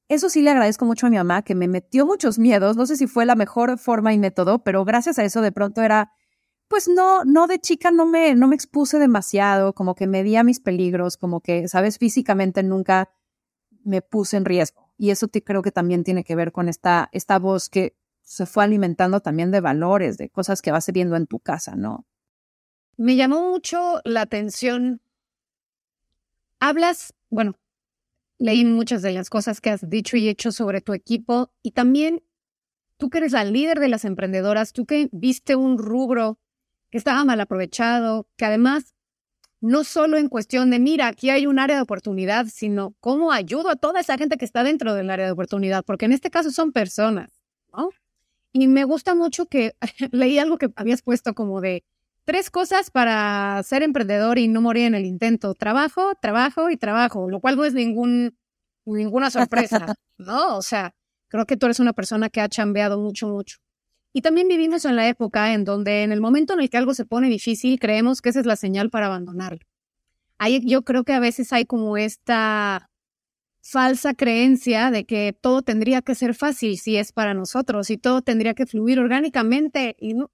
[0.07, 2.77] eso sí le agradezco mucho a mi mamá, que me metió muchos miedos.
[2.77, 5.83] No sé si fue la mejor forma y método, pero gracias a eso de pronto
[5.83, 6.12] era,
[6.68, 10.61] pues no, no de chica no me, no me expuse demasiado, como que medía mis
[10.61, 13.11] peligros, como que, sabes, físicamente nunca
[13.85, 14.92] me puse en riesgo.
[14.98, 18.44] Y eso te, creo que también tiene que ver con esta, esta voz que se
[18.44, 22.07] fue alimentando también de valores, de cosas que vas viendo en tu casa, ¿no?
[22.98, 25.00] Me llamó mucho la atención.
[26.61, 27.54] Hablas, bueno,
[28.38, 32.22] leí muchas de las cosas que has dicho y hecho sobre tu equipo y también
[32.98, 36.38] tú que eres la líder de las emprendedoras, tú que viste un rubro
[36.90, 38.94] que estaba mal aprovechado, que además
[39.61, 43.70] no solo en cuestión de, mira, aquí hay un área de oportunidad, sino cómo ayudo
[43.70, 46.51] a toda esa gente que está dentro del área de oportunidad, porque en este caso
[46.51, 47.31] son personas,
[47.72, 47.90] ¿no?
[48.53, 49.74] Y me gusta mucho que
[50.12, 51.85] leí algo que habías puesto como de
[52.24, 55.55] tres cosas para ser emprendedor y no morir en el intento.
[55.55, 58.37] Trabajo, trabajo y trabajo, lo cual no es ningún,
[58.85, 59.87] ninguna sorpresa,
[60.18, 60.57] ¿no?
[60.57, 60.94] O sea,
[61.29, 63.59] creo que tú eres una persona que ha chambeado mucho, mucho.
[64.12, 66.94] Y también vivimos en la época en donde en el momento en el que algo
[66.94, 69.61] se pone difícil, creemos que esa es la señal para abandonarlo.
[70.62, 72.90] Yo creo que a veces hay como esta
[73.61, 78.23] falsa creencia de que todo tendría que ser fácil si es para nosotros y todo
[78.23, 80.31] tendría que fluir orgánicamente y no,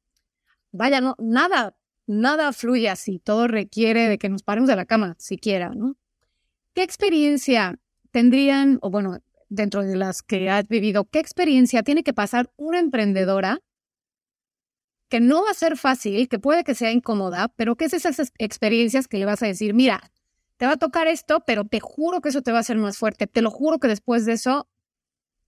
[0.71, 1.75] vaya, no, nada
[2.07, 5.97] nada fluye así, todo requiere de que nos paremos de la cama, siquiera, ¿no?
[6.75, 7.79] ¿Qué experiencia
[8.11, 12.79] tendrían, o bueno, dentro de las que has vivido, qué experiencia tiene que pasar una
[12.79, 13.61] emprendedora
[15.09, 18.33] que no va a ser fácil, que puede que sea incómoda, pero que es esas
[18.39, 20.11] experiencias que le vas a decir, mira,
[20.57, 22.99] te va a tocar esto, pero te juro que eso te va a hacer más
[22.99, 24.69] fuerte, te lo juro que después de eso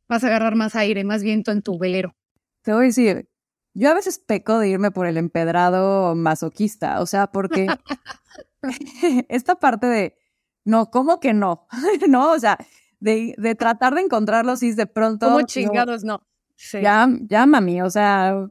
[0.09, 2.15] vas a agarrar más aire, más viento en tu velero.
[2.63, 3.29] Te voy a decir,
[3.75, 7.67] yo a veces peco de irme por el empedrado masoquista, o sea, porque
[9.29, 10.19] esta parte de,
[10.65, 11.67] no, ¿cómo que no?
[12.09, 12.59] no, o sea,
[13.01, 15.27] de, de, tratar de encontrarlos y de pronto...
[15.27, 16.27] ¿Cómo chingados no?
[16.73, 18.49] Ya, ya, mami, o sea,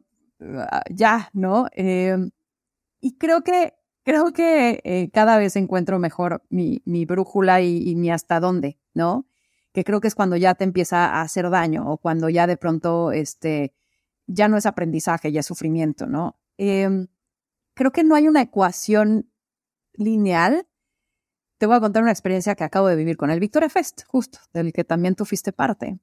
[0.92, 1.68] ya, ¿no?
[1.72, 2.32] Em,
[3.02, 7.96] y creo que, creo que eh, cada vez encuentro mejor mi, mi brújula y, y
[7.96, 9.28] mi hasta dónde, ¿no?
[9.74, 12.58] Que creo que es cuando ya te empieza a hacer daño o cuando ya de
[12.58, 13.74] pronto, este,
[14.28, 16.40] ya no es aprendizaje, ya es sufrimiento, ¿no?
[16.58, 17.08] Em,
[17.74, 19.30] creo que no hay una ecuación
[19.94, 20.68] lineal.
[21.58, 24.40] Te voy a contar una experiencia que acabo de vivir con el Victoria Fest, justo,
[24.54, 26.00] del que también tú fuiste parte.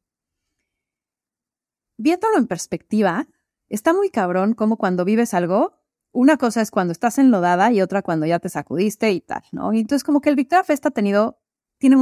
[1.99, 3.29] Viéndolo en perspectiva,
[3.69, 5.79] está muy cabrón como cuando vives algo,
[6.11, 9.73] una cosa es cuando estás enlodada y otra cuando ya te sacudiste y tal, ¿no?
[9.73, 11.41] Y entonces como que el Victoria Fest ha tenido,
[11.79, 11.97] tiene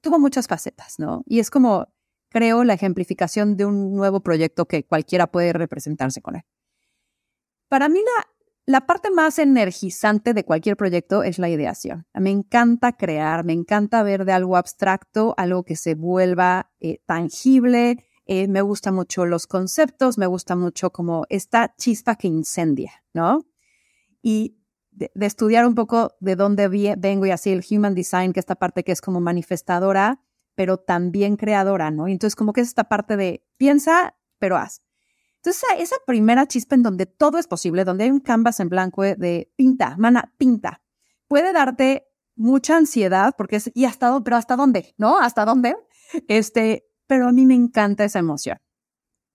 [0.00, 1.22] tuvo muchas facetas, ¿no?
[1.26, 1.88] Y es como
[2.30, 6.42] creo, la ejemplificación de un nuevo proyecto que cualquiera puede representarse con él.
[7.68, 8.26] Para mí, la,
[8.66, 12.06] la parte más energizante de cualquier proyecto es la ideación.
[12.14, 18.04] Me encanta crear, me encanta ver de algo abstracto, algo que se vuelva eh, tangible.
[18.26, 23.44] Eh, me gustan mucho los conceptos, me gusta mucho como esta chispa que incendia, ¿no?
[24.22, 24.58] Y
[24.92, 28.84] de, estudiar un poco de dónde vengo y así el human design, que esta parte
[28.84, 30.20] que es como manifestadora,
[30.54, 32.06] pero también creadora, ¿no?
[32.06, 34.82] Y entonces como que es esta parte de piensa, pero haz.
[35.42, 39.02] Entonces esa primera chispa en donde todo es posible, donde hay un canvas en blanco
[39.02, 40.82] de pinta, mana, pinta,
[41.28, 44.24] puede darte mucha ansiedad porque es, ¿y hasta dónde?
[44.24, 44.94] ¿Pero hasta dónde?
[44.98, 45.18] ¿No?
[45.18, 45.76] ¿Hasta dónde?
[46.26, 48.58] Este, pero a mí me encanta esa emoción.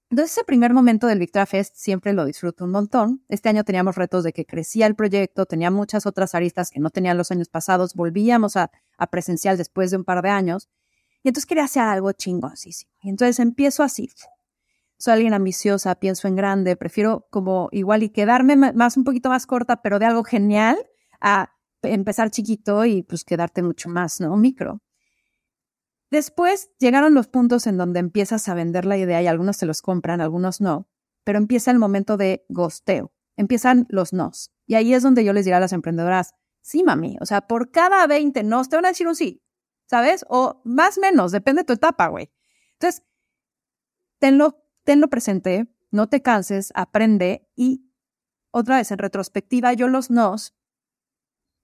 [0.09, 3.23] Entonces, ese primer momento del Victoria Fest siempre lo disfruto un montón.
[3.27, 6.89] Este año teníamos retos de que crecía el proyecto, tenía muchas otras aristas que no
[6.89, 10.69] tenían los años pasados, volvíamos a, a presencial después de un par de años.
[11.23, 12.91] Y entonces quería hacer algo chingoncísimo.
[13.01, 14.09] Y entonces empiezo así.
[15.05, 19.45] Soy alguien ambiciosa, pienso en grande, prefiero como igual y quedarme más un poquito más
[19.45, 20.83] corta, pero de algo genial,
[21.21, 21.51] a
[21.83, 24.35] empezar chiquito y pues quedarte mucho más, ¿no?
[24.35, 24.81] Micro.
[26.09, 29.83] Después llegaron los puntos en donde empiezas a vender la idea y algunos te los
[29.83, 30.89] compran, algunos no,
[31.23, 34.53] pero empieza el momento de gosteo, empiezan los nos.
[34.65, 37.69] Y ahí es donde yo les diré a las emprendedoras, sí, mami, o sea, por
[37.69, 39.43] cada 20 nos te van a decir un sí,
[39.85, 40.25] ¿sabes?
[40.29, 42.31] O más menos, depende de tu etapa, güey.
[42.79, 43.03] Entonces,
[44.17, 47.91] tenlo, tenlo presente, no te canses, aprende y
[48.51, 50.55] otra vez en retrospectiva, yo los nos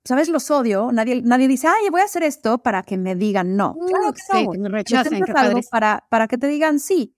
[0.04, 0.30] ¿sabes?
[0.30, 0.92] Los odio.
[0.92, 3.76] Nadie, nadie dice, ay, voy a hacer esto para que me digan no.
[3.80, 5.24] Mm, claro que sí, me rechacen.
[5.36, 7.16] algo para, para que te digan sí.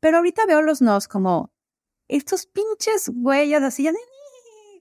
[0.00, 1.52] Pero ahorita veo los nos como
[2.08, 3.88] estos pinches güeyes así,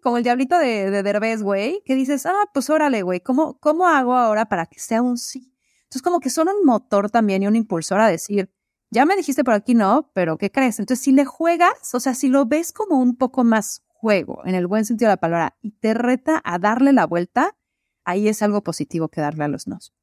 [0.02, 3.88] como el diablito de, de Derbez, güey, que dices, ah, pues órale, güey, ¿cómo, ¿cómo
[3.88, 5.54] hago ahora para que sea un sí?
[5.84, 8.52] Entonces, como que son un motor también y un impulsor a decir,
[8.92, 10.80] ya me dijiste por aquí no, pero ¿qué crees?
[10.80, 14.56] Entonces, si le juegas, o sea, si lo ves como un poco más juego, en
[14.56, 17.56] el buen sentido de la palabra, y te reta a darle la vuelta,
[18.04, 19.94] ahí es algo positivo que darle a los nos.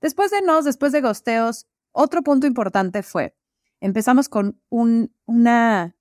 [0.00, 3.36] Después de nos, después de gosteos, otro punto importante fue,
[3.80, 5.96] empezamos con un, una,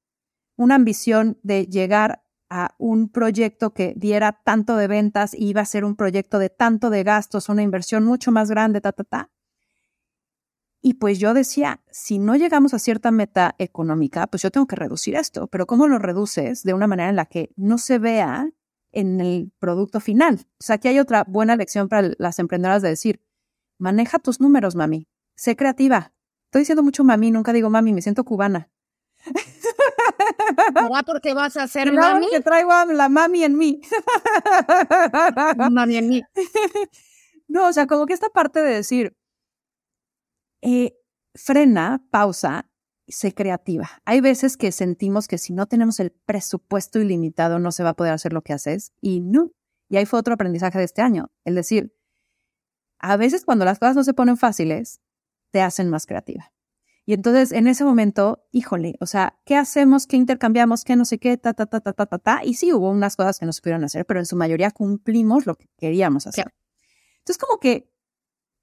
[0.57, 5.65] una ambición de llegar a un proyecto que diera tanto de ventas y iba a
[5.65, 9.31] ser un proyecto de tanto de gastos, una inversión mucho más grande, ta, ta, ta.
[10.85, 14.75] Y pues yo decía, si no llegamos a cierta meta económica, pues yo tengo que
[14.75, 15.47] reducir esto.
[15.47, 18.49] Pero ¿cómo lo reduces de una manera en la que no se vea
[18.91, 20.41] en el producto final?
[20.59, 23.21] O sea, aquí hay otra buena lección para las emprendedoras de decir,
[23.77, 25.07] maneja tus números, mami.
[25.37, 26.11] Sé creativa.
[26.47, 28.69] Estoy diciendo mucho mami, nunca digo mami, me siento cubana.
[29.23, 32.29] ¿Será porque vas a ser mami?
[32.29, 33.81] que traigo la mami en mí.
[35.71, 36.21] mami en mí.
[37.45, 39.15] No, o sea, como que esta parte de decir,
[40.63, 40.97] eh,
[41.35, 42.69] frena, pausa,
[43.07, 43.89] sé creativa.
[44.05, 47.95] Hay veces que sentimos que si no tenemos el presupuesto ilimitado no se va a
[47.95, 49.51] poder hacer lo que haces y no.
[49.89, 51.93] Y ahí fue otro aprendizaje de este año, el decir,
[52.97, 55.01] a veces cuando las cosas no se ponen fáciles,
[55.51, 56.53] te hacen más creativa.
[57.05, 60.07] Y entonces en ese momento, híjole, o sea, ¿qué hacemos?
[60.07, 60.85] ¿Qué intercambiamos?
[60.85, 61.37] ¿Qué no sé qué?
[61.37, 62.41] Ta, ta, ta, ta, ta, ta, ta.
[62.45, 65.45] Y sí, hubo unas cosas que no se pudieron hacer, pero en su mayoría cumplimos
[65.45, 66.53] lo que queríamos hacer.
[67.19, 67.91] Entonces como que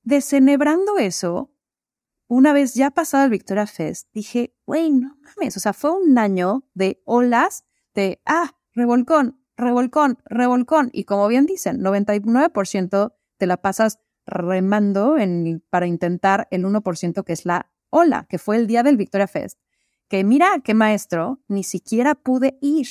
[0.02, 1.52] desenebrando eso,
[2.31, 6.16] una vez ya pasado el Victoria Fest, dije, güey, no mames, o sea, fue un
[6.16, 10.90] año de olas de, ah, revolcón, revolcón, revolcón.
[10.93, 17.33] Y como bien dicen, 99% te la pasas remando en, para intentar el 1% que
[17.33, 19.59] es la ola, que fue el día del Victoria Fest.
[20.07, 22.87] Que mira qué maestro, ni siquiera pude ir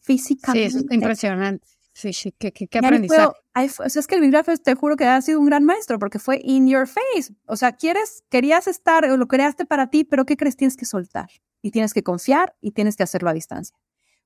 [0.00, 0.70] físicamente.
[0.70, 1.68] Sí, es impresionante.
[1.94, 3.26] Sí, sí, qué, qué, aprendizaje.
[3.26, 6.18] o sea, es que el Bibliografía te juro que ha sido un gran maestro porque
[6.18, 7.34] fue in your face.
[7.46, 10.56] O sea, quieres, querías estar o lo creaste para ti, pero ¿qué crees?
[10.56, 11.28] Tienes que soltar
[11.60, 13.76] y tienes que confiar y tienes que hacerlo a distancia.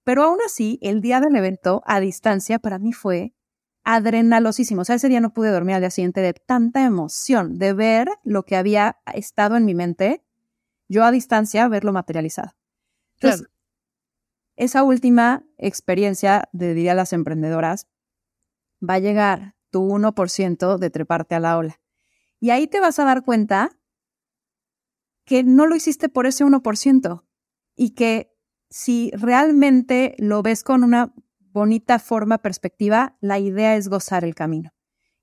[0.05, 3.35] Pero aún así, el día del evento a distancia para mí fue
[3.83, 4.83] adrenalosísimo.
[4.83, 8.09] O sea, ese día no pude dormir al día siguiente de tanta emoción, de ver
[8.23, 10.23] lo que había estado en mi mente,
[10.89, 12.53] yo a distancia verlo materializado.
[13.15, 13.49] Entonces,
[14.57, 17.87] esa última experiencia, de diría las emprendedoras,
[18.83, 21.81] va a llegar tu 1% de treparte a la ola.
[22.41, 23.79] Y ahí te vas a dar cuenta
[25.25, 27.25] que no lo hiciste por ese 1%
[27.75, 28.33] y que
[28.71, 34.73] si realmente lo ves con una bonita forma, perspectiva, la idea es gozar el camino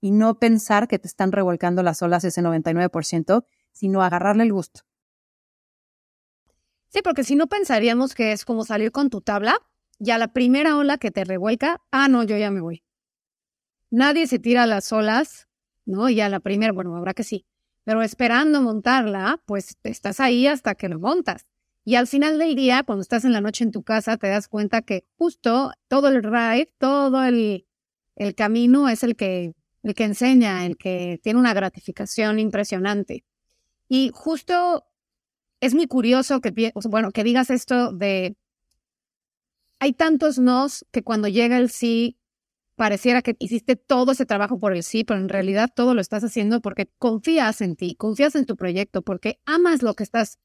[0.02, 4.82] y no pensar que te están revolcando las olas ese 99%, sino agarrarle el gusto.
[6.94, 9.58] Sí, porque si no pensaríamos que es como salir con tu tabla
[9.98, 12.84] y a la primera ola que te revuelca, ah, no, yo ya me voy.
[13.90, 15.48] Nadie se tira las olas,
[15.86, 16.08] ¿no?
[16.10, 17.48] Y a la primera, bueno, habrá que sí,
[17.84, 21.48] pero esperando montarla, pues estás ahí hasta que lo montas.
[21.84, 24.48] Y al final del día, cuando estás en la noche en tu casa, te das
[24.48, 27.66] cuenta que justo todo el ride, todo el,
[28.16, 33.26] el camino es el que, el que enseña, el que tiene una gratificación impresionante.
[33.90, 34.86] Y justo
[35.64, 36.52] es muy curioso que,
[37.24, 38.36] digas esto de,
[39.80, 42.18] hay tantos nos que cuando llega el sí,
[42.76, 46.26] pareciera que hiciste todo ese trabajo por el sí, pero en realidad todo lo estás
[46.26, 50.38] haciendo porque confías en ti, confías en tu proyecto, porque amas lo que estás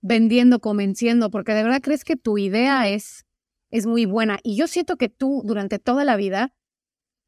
[0.00, 3.24] vendiendo, convenciendo, porque de verdad crees que tu idea es,
[3.70, 4.40] es muy buena.
[4.42, 6.56] Y yo siento que tú durante toda la vida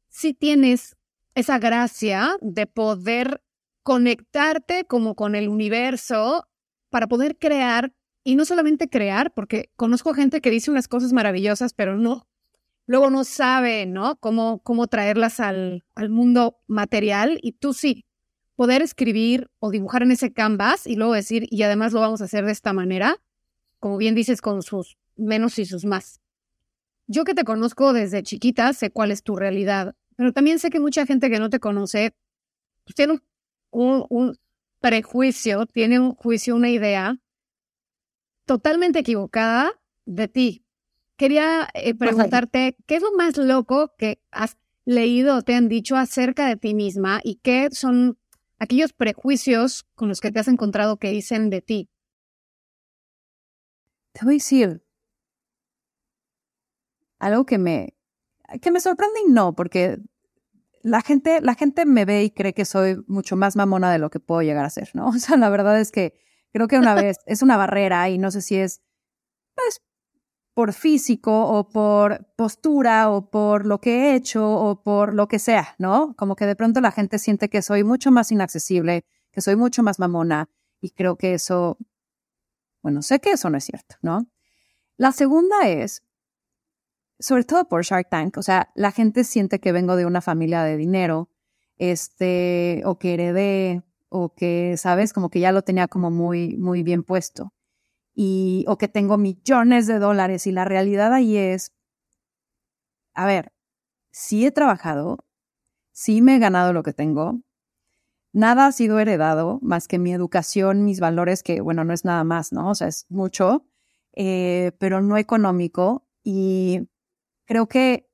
[0.09, 0.97] sí tienes
[1.35, 3.41] esa gracia de poder
[3.83, 6.48] conectarte como con el universo
[6.89, 11.73] para poder crear y no solamente crear, porque conozco gente que dice unas cosas maravillosas,
[11.73, 12.27] pero no,
[12.85, 14.17] luego no sabe, ¿no?
[14.17, 18.05] Cómo, cómo traerlas al, al mundo material y tú sí,
[18.55, 22.25] poder escribir o dibujar en ese canvas y luego decir, y además lo vamos a
[22.25, 23.15] hacer de esta manera,
[23.79, 26.19] como bien dices, con sus menos y sus más.
[27.07, 30.79] Yo que te conozco desde chiquita, sé cuál es tu realidad, pero también sé que
[30.81, 32.13] mucha gente que no te conoce
[32.83, 33.19] pues, tiene
[33.71, 34.37] un, un
[34.79, 37.17] prejuicio, tiene un juicio, una idea
[38.45, 39.71] totalmente equivocada
[40.05, 40.65] de ti.
[41.17, 45.95] Quería eh, preguntarte, ¿qué es lo más loco que has leído o te han dicho
[45.95, 48.17] acerca de ti misma y qué son
[48.57, 51.89] aquellos prejuicios con los que te has encontrado que dicen de ti?
[54.13, 54.83] Te voy a decir
[57.19, 57.95] algo que me,
[58.61, 59.99] que me sorprende y no, porque
[60.81, 64.09] la gente, la gente me ve y cree que soy mucho más mamona de lo
[64.09, 65.07] que puedo llegar a ser, ¿no?
[65.09, 66.13] O sea, la verdad es que
[66.51, 68.81] creo que una vez es una barrera y no sé si es,
[69.55, 69.81] pues,
[70.53, 75.39] por físico o por postura o por lo que he hecho o por lo que
[75.39, 76.15] sea, ¿no?
[76.17, 79.83] Como que de pronto la gente siente que soy mucho más inaccesible, que soy mucho
[79.83, 80.49] más mamona
[80.81, 81.77] y creo que eso,
[82.81, 84.27] bueno, sé que eso no es cierto, ¿no?
[84.97, 86.03] La segunda es,
[87.19, 90.63] sobre todo por Shark Tank, o sea, la gente siente que vengo de una familia
[90.63, 91.29] de dinero,
[91.77, 96.83] este, o que heredé, o que, sabes, como que ya lo tenía como muy, muy
[96.83, 97.53] bien puesto,
[98.15, 101.73] y, o que tengo millones de dólares, y la realidad ahí es,
[103.13, 103.51] a ver,
[104.11, 105.25] sí he trabajado,
[105.91, 107.41] sí me he ganado lo que tengo,
[108.31, 112.23] nada ha sido heredado más que mi educación, mis valores, que bueno, no es nada
[112.23, 112.69] más, ¿no?
[112.69, 113.65] O sea, es mucho,
[114.13, 116.87] eh, pero no económico, y
[117.49, 118.07] creo que,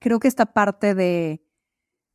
[0.00, 1.44] creo que esta parte de,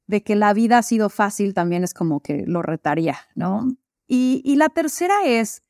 [0.07, 3.67] de que la vida ha sido fácil también es como que lo retaría, ¿no?
[4.07, 5.63] Y, y la tercera es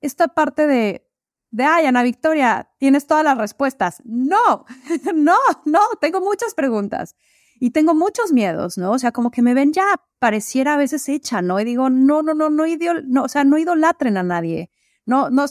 [0.00, 1.08] esta parte de,
[1.52, 4.02] de, ay, Ana Victoria, tienes todas las respuestas.
[4.04, 4.66] No,
[5.14, 7.14] no, no, tengo muchas preguntas
[7.60, 8.90] y tengo muchos miedos, ¿no?
[8.90, 11.60] O sea, como que me ven ya pareciera a veces hecha, ¿no?
[11.60, 14.72] Y digo, no, no, no, no, no o sea, no idolatren a nadie.
[15.06, 15.46] No, no,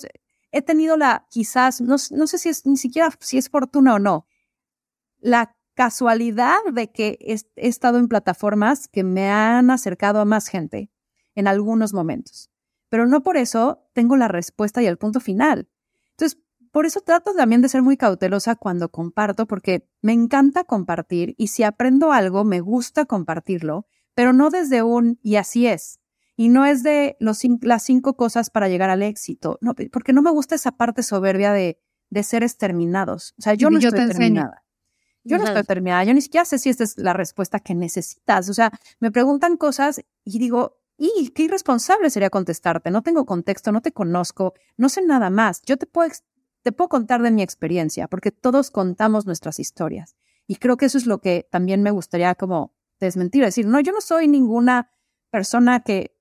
[0.52, 4.00] he tenido la, quizás, no, no sé si es ni siquiera si es fortuna o
[4.00, 4.26] no,
[5.20, 10.48] la casualidad de que he, he estado en plataformas que me han acercado a más
[10.48, 10.92] gente
[11.36, 12.50] en algunos momentos.
[12.90, 15.70] Pero no por eso tengo la respuesta y el punto final.
[16.12, 16.40] Entonces,
[16.72, 21.48] por eso trato también de ser muy cautelosa cuando comparto, porque me encanta compartir y
[21.48, 26.01] si aprendo algo, me gusta compartirlo, pero no desde un y así es,
[26.36, 30.22] y no es de los, las cinco cosas para llegar al éxito, no, porque no
[30.22, 31.80] me gusta esa parte soberbia de,
[32.10, 33.34] de seres terminados.
[33.38, 34.64] O sea, yo no estoy terminada.
[35.24, 38.50] Yo no estoy terminada, yo ni siquiera sé si esta es la respuesta que necesitas.
[38.50, 42.90] O sea, me preguntan cosas y digo, y qué irresponsable sería contestarte.
[42.92, 45.62] No tengo contexto, no te conozco, no sé nada más.
[45.64, 46.12] Yo te puedo,
[46.64, 50.16] te puedo contar de mi experiencia, porque todos contamos nuestras historias.
[50.48, 53.92] Y creo que eso es lo que también me gustaría como desmentir, decir, no, yo
[53.92, 54.92] no soy ninguna
[55.32, 56.16] persona que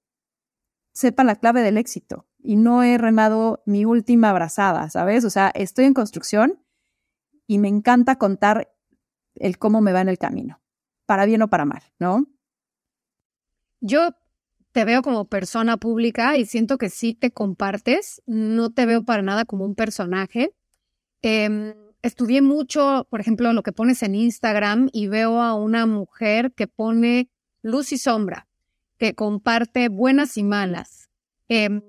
[1.01, 5.25] sepa la clave del éxito y no he remado mi última abrazada, ¿sabes?
[5.25, 6.63] O sea, estoy en construcción
[7.47, 8.71] y me encanta contar
[9.35, 10.61] el cómo me va en el camino,
[11.07, 12.27] para bien o para mal, ¿no?
[13.81, 14.11] Yo
[14.73, 19.23] te veo como persona pública y siento que sí te compartes, no te veo para
[19.23, 20.55] nada como un personaje.
[21.23, 26.53] Em, estudié mucho, por ejemplo, lo que pones en Instagram y veo a una mujer
[26.53, 27.31] que pone
[27.63, 28.50] luz y sombra
[29.01, 31.09] que comparte buenas y malas.
[31.49, 31.81] Em,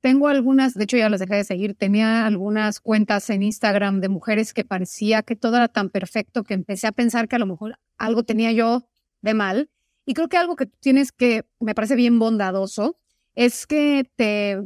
[0.00, 4.10] tengo algunas, de hecho ya las dejé de seguir, tenía algunas cuentas en Instagram de
[4.10, 7.46] mujeres que parecía que todo era tan perfecto que empecé a pensar que a lo
[7.46, 8.86] mejor algo tenía yo
[9.22, 9.70] de mal.
[10.04, 12.98] Y creo que algo que tienes que, me parece bien bondadoso,
[13.34, 14.58] es que te,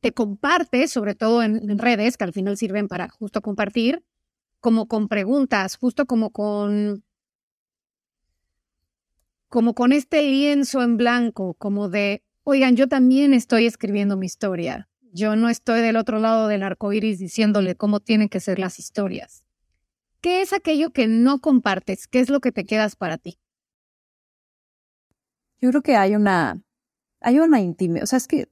[0.00, 4.02] te compartes, sobre todo en, en redes, que al final sirven para justo compartir,
[4.60, 7.04] como con preguntas, justo como con
[9.52, 14.88] como con este lienzo en blanco, como de, oigan, yo también estoy escribiendo mi historia.
[15.12, 18.78] Yo no estoy del otro lado del arco iris diciéndole cómo tienen que ser las
[18.78, 19.44] historias.
[20.22, 22.08] ¿Qué es aquello que no compartes?
[22.08, 23.38] ¿Qué es lo que te quedas para ti?
[25.60, 26.62] Yo creo que hay una,
[27.20, 28.48] hay una intimidad, o sea, es que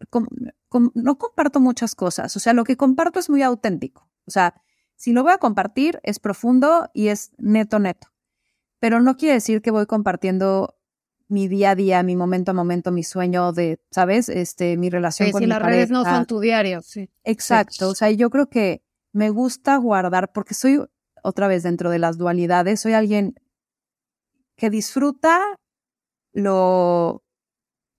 [0.95, 4.55] no comparto muchas cosas, o sea, lo que comparto es muy auténtico, o sea,
[4.97, 8.09] si lo voy a compartir es profundo y es neto, neto,
[8.81, 10.77] pero no quiere decir que voy compartiendo
[11.31, 14.29] mi día a día, mi momento a momento, mi sueño de, ¿sabes?
[14.29, 17.09] Este, mi relación sí, con si las redes no son tu diario, sí.
[17.25, 20.85] Exacto, o sea, yo creo que me gusta guardar, porque soy,
[21.23, 23.35] otra vez dentro de las dualidades, soy alguien
[24.57, 25.41] que disfruta
[26.33, 27.23] lo,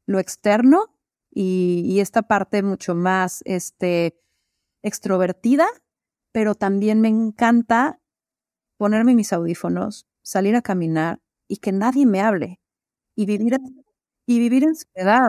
[0.06, 0.98] lo externo,
[1.34, 4.20] y, y esta parte mucho más este,
[4.84, 5.68] extrovertida,
[6.34, 8.02] pero también me encanta
[8.76, 12.61] ponerme mis audífonos, salir a caminar y que nadie me hable
[13.16, 13.58] y vivir
[14.26, 14.74] y vivir en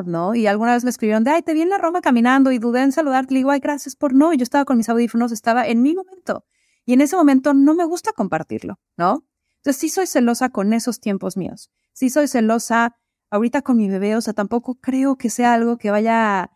[0.06, 0.34] ¿no?
[0.34, 2.82] Y alguna vez me escribieron de, ay, te vi en la Roma caminando y dudé
[2.82, 3.34] en saludarte.
[3.34, 4.32] Le digo, ay, gracias por no.
[4.32, 6.44] Yo estaba con mis audífonos, estaba en mi momento.
[6.84, 9.24] Y en ese momento no me gusta compartirlo, ¿no?
[9.56, 11.70] Entonces sí soy celosa con esos tiempos míos.
[11.92, 12.96] Sí soy celosa
[13.30, 16.50] ahorita con mi bebé, o sea, tampoco creo que sea algo que vaya a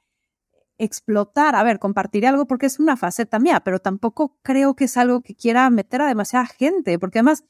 [0.78, 1.54] explotar.
[1.56, 5.22] A ver, compartiré algo porque es una faceta mía, pero tampoco creo que es algo
[5.22, 7.44] que quiera meter a demasiada gente, porque además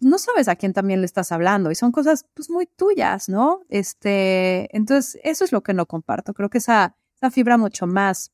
[0.00, 3.62] no sabes a quién también le estás hablando y son cosas pues muy tuyas, ¿no?
[3.68, 6.32] Este, entonces eso es lo que no comparto.
[6.32, 8.32] Creo que esa, esa fibra mucho más,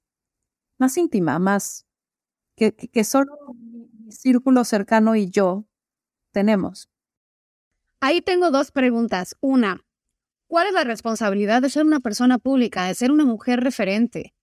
[0.78, 1.86] más íntima, más
[2.56, 5.66] que, que, solo mi círculo cercano y yo
[6.30, 6.88] tenemos.
[8.00, 9.36] Ahí tengo dos preguntas.
[9.40, 9.84] Una,
[10.46, 14.34] ¿cuál es la responsabilidad de ser una persona pública, de ser una mujer referente,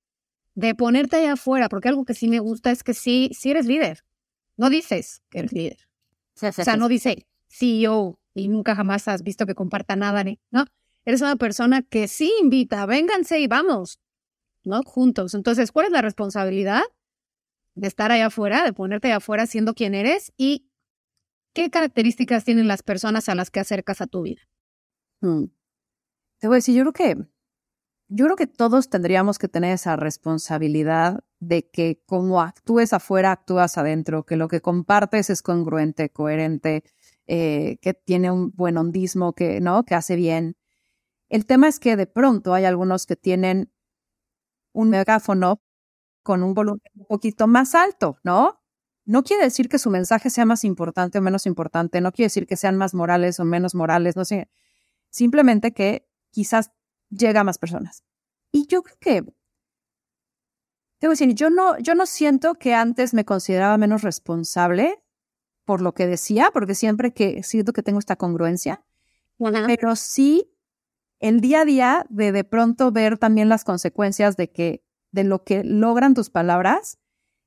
[0.55, 1.69] de ponerte allá afuera?
[1.69, 4.03] Porque algo que sí me gusta es que sí, sí eres líder.
[4.57, 5.93] No dices que eres líder
[6.41, 10.65] o sea, no dice CEO y nunca jamás has visto que comparta nada, ¿no?
[11.05, 13.99] Eres una persona que sí invita, vénganse y vamos,
[14.63, 14.81] ¿no?
[14.84, 15.34] Juntos.
[15.34, 16.81] Entonces, ¿cuál es la responsabilidad
[17.75, 20.69] de estar allá afuera, de ponerte allá afuera siendo quien eres y
[21.53, 24.41] qué características tienen las personas a las que acercas a tu vida?
[25.21, 25.45] Hmm.
[26.39, 27.27] Te voy a decir, yo creo que
[28.16, 33.76] yo creo que todos tendríamos que tener esa responsabilidad de que como actúes afuera, actúas
[33.80, 36.84] adentro, que lo que compartes es congruente, coherente,
[37.26, 39.84] eh, que tiene un buen hondismo, que, ¿no?
[39.84, 40.57] que hace bien.
[41.28, 43.72] El tema es que de pronto hay algunos que tienen
[44.74, 45.64] un megáfono
[46.22, 48.61] con un volumen un poquito más alto, ¿no?
[49.05, 52.45] No quiere decir que su mensaje sea más importante o menos importante, no quiere decir
[52.45, 54.49] que sean más morales o menos morales, no sé.
[55.09, 56.72] Simplemente que quizás
[57.16, 58.03] llega a más personas.
[58.51, 59.34] Y yo creo que,
[61.01, 65.03] debo decir, yo no, yo no siento que antes me consideraba menos responsable
[65.66, 68.86] por lo que decía, porque siempre que siento que tengo esta congruencia,
[69.66, 70.49] pero sí
[71.20, 75.43] el día a día de de pronto ver también las consecuencias de que de lo
[75.43, 76.99] que logran tus palabras,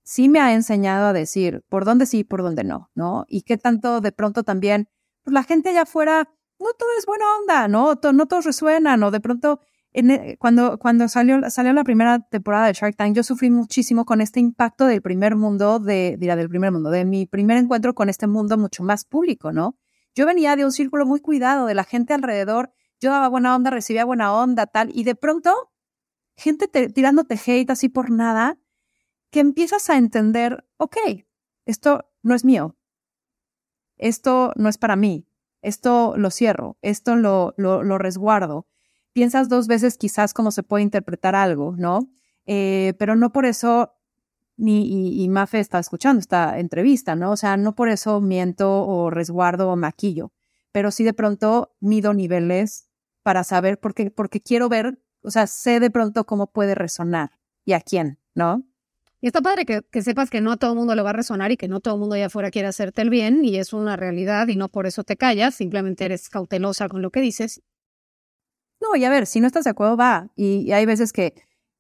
[0.03, 3.27] sí me ha enseñado a decir por dónde sí y por dónde no, ¿no?
[3.29, 4.89] Y qué tanto de pronto también,
[5.25, 7.99] pues la gente allá afuera no todo es buena onda, ¿no?
[8.13, 9.61] no todos resuenan, o de pronto,
[9.93, 14.21] e, cuando, cuando salió, salió la primera temporada de Shark Tank, yo sufrí muchísimo con
[14.21, 18.09] este impacto del primer mundo, de, dirá, del primer mundo, de mi primer encuentro con
[18.09, 19.79] este mundo mucho más público, ¿no?
[20.15, 23.71] Yo venía de un círculo muy cuidado, de la gente alrededor, yo daba buena onda,
[23.71, 25.73] recibía buena onda, tal, y de pronto,
[26.37, 28.59] gente tirándote hate así por nada,
[29.31, 30.97] que empiezas a entender, ok,
[31.67, 32.77] esto no es mío,
[33.99, 35.27] esto no es para mí,
[35.67, 38.67] esto lo cierro, esto lo, lo, resguardo.
[39.13, 42.09] Piensas dos veces quizás cómo se puede interpretar algo, ¿no?
[42.47, 43.93] Eh, pero no por eso,
[44.57, 47.33] ni, y, Mafe está escuchando esta entrevista, ¿no?
[47.33, 50.33] O sea, no por eso miento o resguardo o maquillo,
[50.71, 52.89] pero sí de pronto mido niveles
[53.25, 57.33] para saber, porque, porque quiero ver, o sea, sé de pronto cómo puede resonar
[57.65, 58.63] y a quién, ¿no?
[59.21, 61.51] Y está padre que, sepas que no a todo el mundo le va a resonar
[61.51, 63.97] y que no todo el mundo allá afuera quiere hacerte el bien y es una
[63.97, 67.63] realidad y no por eso te callas, simplemente eres cautelosa con lo que dices.
[68.81, 70.29] No, y a ver, si no estás de acuerdo, va.
[70.37, 71.35] Y, hay veces que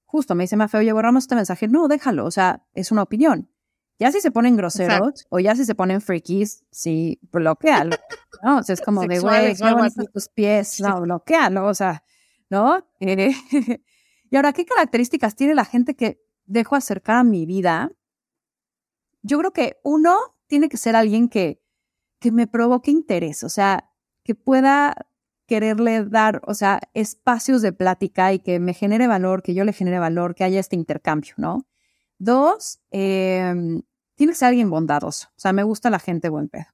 [0.07, 1.68] justo me dice Mafe, oye, borramos este mensaje.
[1.68, 3.51] No, déjalo, o sea, es una opinión.
[3.99, 7.97] Ya si se ponen groseros o ya si se ponen freakies, sí, bloquealo.
[8.43, 8.59] ¿no?
[8.59, 10.80] O sea, es como de, güey, qué tus pies.
[10.80, 12.03] No, bloquealo, o sea,
[12.51, 12.87] ¿no?
[13.01, 13.32] Eh,
[14.30, 17.92] y ahora, ¿qué características tiene la gente que dejo acercar a mi vida,
[19.22, 20.16] yo creo que uno
[20.47, 21.61] tiene que ser alguien que,
[22.20, 23.90] que me provoque interés, o sea,
[24.22, 24.94] que pueda
[25.47, 29.72] quererle dar, o sea, espacios de plática y que me genere valor, que yo le
[29.72, 31.66] genere valor, que haya este intercambio, ¿no?
[32.18, 33.55] Dos, eh,
[34.14, 36.66] tiene que ser alguien bondadoso, o sea, me gusta la gente buen pedo,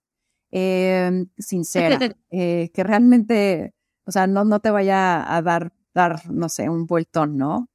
[0.51, 1.99] eh, sincera,
[2.31, 3.75] eh, que realmente,
[4.07, 7.69] o sea, no, no te vaya a dar, dar, no sé, un vueltón, ¿no?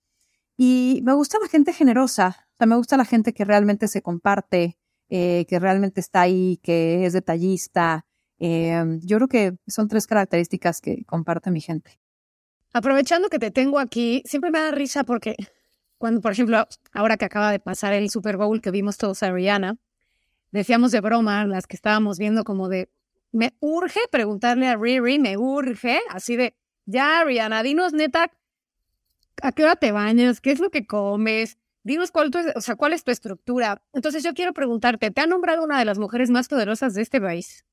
[0.57, 4.01] Y me gusta la gente generosa, o sea, me gusta la gente que realmente se
[4.01, 4.77] comparte,
[5.09, 8.05] eh, que realmente está ahí, que es detallista.
[8.39, 11.99] Eh, yo creo que son tres características que comparte mi gente.
[12.73, 15.35] Aprovechando que te tengo aquí, siempre me da risa porque
[15.97, 19.31] cuando, por ejemplo, ahora que acaba de pasar el Super Bowl que vimos todos a
[19.31, 19.77] Rihanna,
[20.51, 22.89] decíamos de broma, las que estábamos viendo como de,
[23.31, 26.55] me urge preguntarle a Riri, me urge, así de,
[26.85, 28.31] ya Rihanna, dinos neta,
[29.41, 30.41] ¿a qué hora te bañas?
[30.41, 31.57] ¿Qué es lo que comes?
[31.83, 33.81] Dinos cuál, o sea, cuál es tu estructura.
[33.93, 37.21] Entonces yo quiero preguntarte, ¿te ha nombrado una de las mujeres más poderosas de este
[37.21, 37.65] país?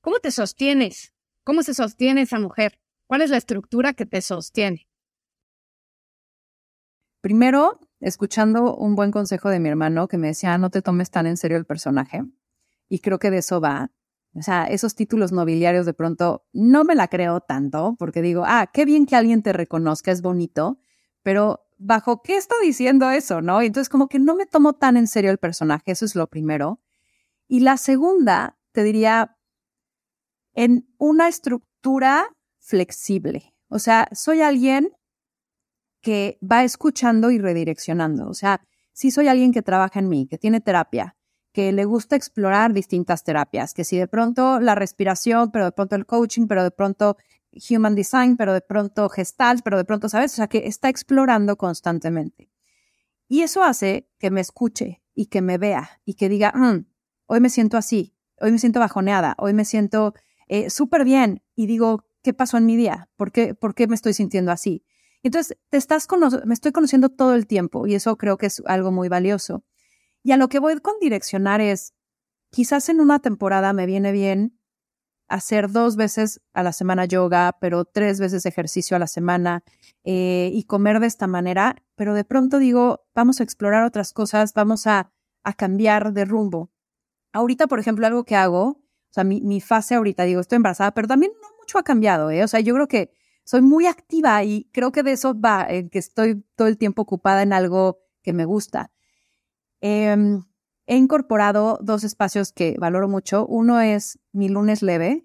[0.00, 1.12] ¿Cómo te sostienes?
[1.44, 2.80] ¿Cómo se sostiene esa mujer?
[3.06, 4.86] ¿Cuál es la estructura que te sostiene?
[7.20, 11.26] Primero, escuchando un buen consejo de mi hermano que me decía, no te tomes tan
[11.26, 12.22] en serio el personaje.
[12.88, 13.90] Y creo que de eso va.
[14.34, 18.70] O sea, esos títulos nobiliarios de pronto no me la creo tanto porque digo, ah,
[18.72, 20.78] qué bien que alguien te reconozca, es bonito,
[21.30, 23.62] pero bajo qué está diciendo eso, ¿no?
[23.62, 26.80] Entonces como que no me tomo tan en serio el personaje, eso es lo primero.
[27.46, 29.38] Y la segunda, te diría,
[30.54, 32.26] en una estructura
[32.58, 33.54] flexible.
[33.68, 34.90] O sea, soy alguien
[36.00, 38.28] que va escuchando y redireccionando.
[38.28, 38.60] O sea,
[38.92, 41.16] sí soy alguien que trabaja en mí, que tiene terapia,
[41.52, 45.94] que le gusta explorar distintas terapias, que si de pronto la respiración, pero de pronto
[45.94, 47.18] el coaching, pero de pronto
[47.52, 50.32] human design, pero de pronto gestalt, pero de pronto, ¿sabes?
[50.34, 52.50] O sea, que está explorando constantemente.
[53.28, 56.86] Y eso hace que me escuche y que me vea y que diga, mm,
[57.26, 60.14] hoy me siento así, hoy me siento bajoneada, hoy me siento
[60.48, 63.08] eh, súper bien y digo, ¿qué pasó en mi día?
[63.16, 64.84] ¿Por qué, ¿Por qué me estoy sintiendo así?
[65.22, 66.08] Entonces, te estás
[66.44, 69.64] me estoy conociendo todo el tiempo y eso creo que es algo muy valioso.
[70.22, 71.94] Y a lo que voy con direccionar es,
[72.50, 74.58] quizás en una temporada me viene bien
[75.30, 79.62] hacer dos veces a la semana yoga, pero tres veces ejercicio a la semana
[80.02, 84.52] eh, y comer de esta manera, pero de pronto digo, vamos a explorar otras cosas,
[84.54, 85.12] vamos a,
[85.44, 86.72] a cambiar de rumbo.
[87.32, 90.90] Ahorita, por ejemplo, algo que hago, o sea, mi, mi fase ahorita, digo, estoy embarazada,
[90.92, 92.42] pero también no mucho ha cambiado, ¿eh?
[92.42, 93.12] O sea, yo creo que
[93.44, 97.42] soy muy activa y creo que de eso va, que estoy todo el tiempo ocupada
[97.42, 98.90] en algo que me gusta.
[99.80, 100.40] Eh,
[100.90, 103.46] he incorporado dos espacios que valoro mucho.
[103.46, 105.24] Uno es mi lunes leve,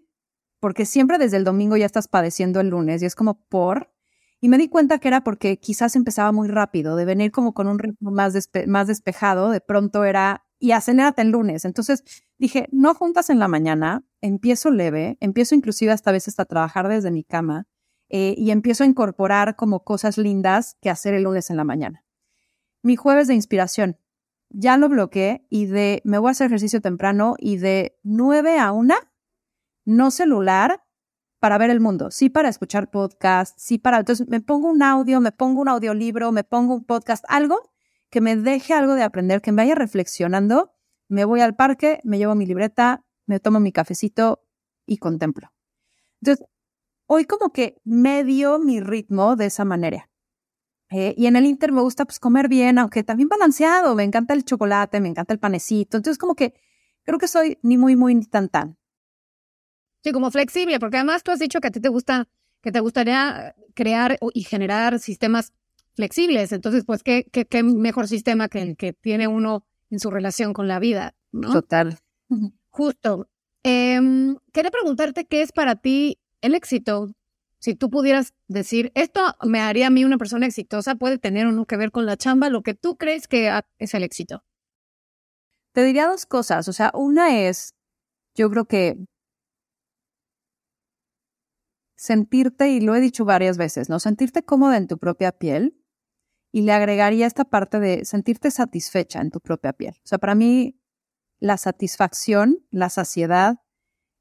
[0.60, 3.92] porque siempre desde el domingo ya estás padeciendo el lunes y es como por.
[4.40, 7.68] Y me di cuenta que era porque quizás empezaba muy rápido, de venir como con
[7.68, 8.36] un ritmo más,
[8.68, 11.66] más despejado, de pronto era, y acenérate el lunes.
[11.66, 12.04] Entonces
[12.38, 17.10] dije, no juntas en la mañana, empiezo leve, empiezo inclusive hasta veces a trabajar desde
[17.10, 17.66] mi cama
[18.10, 22.06] eh, y empiezo a incorporar como cosas lindas que hacer el lunes en la mañana.
[22.84, 23.98] Mi jueves de inspiración,
[24.58, 28.72] ya lo bloqueé y de me voy a hacer ejercicio temprano y de 9 a
[28.72, 28.96] 1,
[29.84, 30.82] no celular
[31.40, 35.20] para ver el mundo, sí para escuchar podcast, sí para, entonces me pongo un audio,
[35.20, 37.74] me pongo un audiolibro, me pongo un podcast, algo
[38.10, 40.74] que me deje algo de aprender, que me vaya reflexionando,
[41.10, 44.48] me voy al parque, me llevo mi libreta, me tomo mi cafecito
[44.86, 45.52] y contemplo.
[46.22, 46.48] Entonces,
[47.08, 50.10] hoy como que medio mi ritmo de esa manera.
[50.92, 53.96] Eh, y en el Inter me gusta pues comer bien, aunque también balanceado.
[53.96, 55.98] Me encanta el chocolate, me encanta el panecito.
[55.98, 56.54] Entonces como que
[57.04, 58.78] creo que soy ni muy, muy ni tan tan.
[60.04, 62.28] Sí, como flexible, porque además tú has dicho que a ti te gusta,
[62.62, 65.52] que te gustaría crear y generar sistemas
[65.96, 66.52] flexibles.
[66.52, 70.54] Entonces, pues, ¿qué, qué, qué mejor sistema que el que tiene uno en su relación
[70.54, 71.16] con la vida?
[71.32, 71.52] ¿no?
[71.52, 71.98] Total.
[72.70, 73.28] Justo.
[73.64, 74.00] Eh,
[74.54, 77.10] quería preguntarte qué es para ti el éxito.
[77.60, 81.66] Si tú pudieras decir, esto me haría a mí una persona exitosa, puede tener uno
[81.66, 84.44] que ver con la chamba, lo que tú crees que es el éxito.
[85.74, 86.68] Te diría dos cosas.
[86.68, 87.76] O sea, una es,
[88.36, 88.98] yo creo que
[91.96, 94.00] sentirte, y lo he dicho varias veces, ¿no?
[94.00, 95.82] Sentirte cómoda en tu propia piel.
[96.52, 99.96] Y le agregaría esta parte de sentirte satisfecha en tu propia piel.
[99.98, 100.80] O sea, para mí,
[101.40, 103.58] la satisfacción, la saciedad,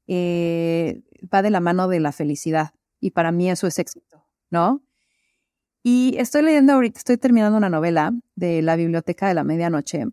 [0.07, 4.81] eh, va de la mano de la felicidad y para mí eso es éxito, ¿no?
[5.83, 10.05] Y estoy leyendo ahorita, estoy terminando una novela de la Biblioteca de la Medianoche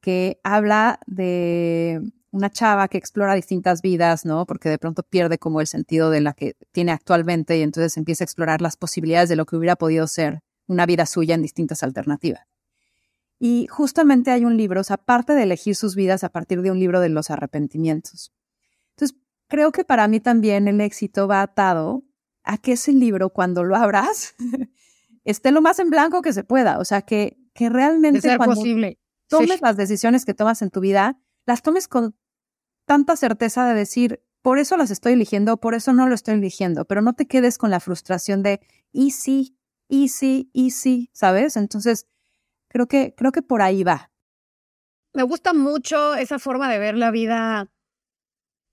[0.00, 4.46] que habla de una chava que explora distintas vidas, ¿no?
[4.46, 8.24] Porque de pronto pierde como el sentido de la que tiene actualmente y entonces empieza
[8.24, 11.82] a explorar las posibilidades de lo que hubiera podido ser una vida suya en distintas
[11.82, 12.46] alternativas.
[13.38, 16.70] Y justamente hay un libro, o sea, aparte de elegir sus vidas a partir de
[16.70, 18.32] un libro de los arrepentimientos.
[18.96, 19.16] Entonces,
[19.46, 22.02] creo que para mí también el éxito va atado
[22.48, 24.34] a que ese libro, cuando lo abras,
[25.24, 26.78] esté lo más en blanco que se pueda.
[26.78, 28.98] O sea, que, que realmente cuando posible.
[29.28, 32.16] tomes las decisiones que tomas en tu vida, las tomes con
[32.86, 36.86] tanta certeza de decir, por eso las estoy eligiendo, por eso no lo estoy eligiendo,
[36.86, 38.60] pero no te quedes con la frustración de,
[38.92, 41.58] y sí, y sí, y sí, ¿sabes?
[41.58, 42.06] Entonces,
[42.68, 44.10] creo que, creo que por ahí va.
[45.12, 47.70] Me gusta mucho esa forma de ver la vida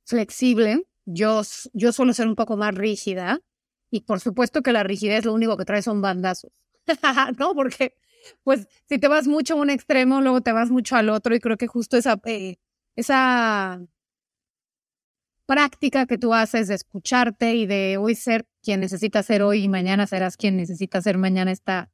[0.05, 0.88] flexible.
[1.03, 1.41] Yo,
[1.73, 3.41] yo suelo ser un poco más rígida
[3.89, 6.51] y por supuesto que la rigidez lo único que trae son bandazos,
[7.38, 7.53] ¿no?
[7.53, 7.95] Porque,
[8.43, 11.39] pues, si te vas mucho a un extremo, luego te vas mucho al otro y
[11.39, 12.57] creo que justo esa, eh,
[12.95, 13.81] esa
[15.45, 19.69] práctica que tú haces de escucharte y de hoy ser quien necesitas ser hoy y
[19.69, 21.91] mañana serás quien necesitas ser mañana está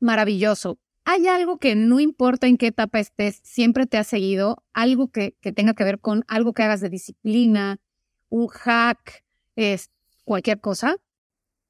[0.00, 0.78] maravilloso.
[1.04, 4.64] ¿Hay algo que no importa en qué etapa estés, siempre te ha seguido?
[4.72, 7.80] Algo que, que tenga que ver con algo que hagas de disciplina,
[8.28, 9.24] un hack,
[9.56, 9.90] es
[10.24, 10.96] cualquier cosa?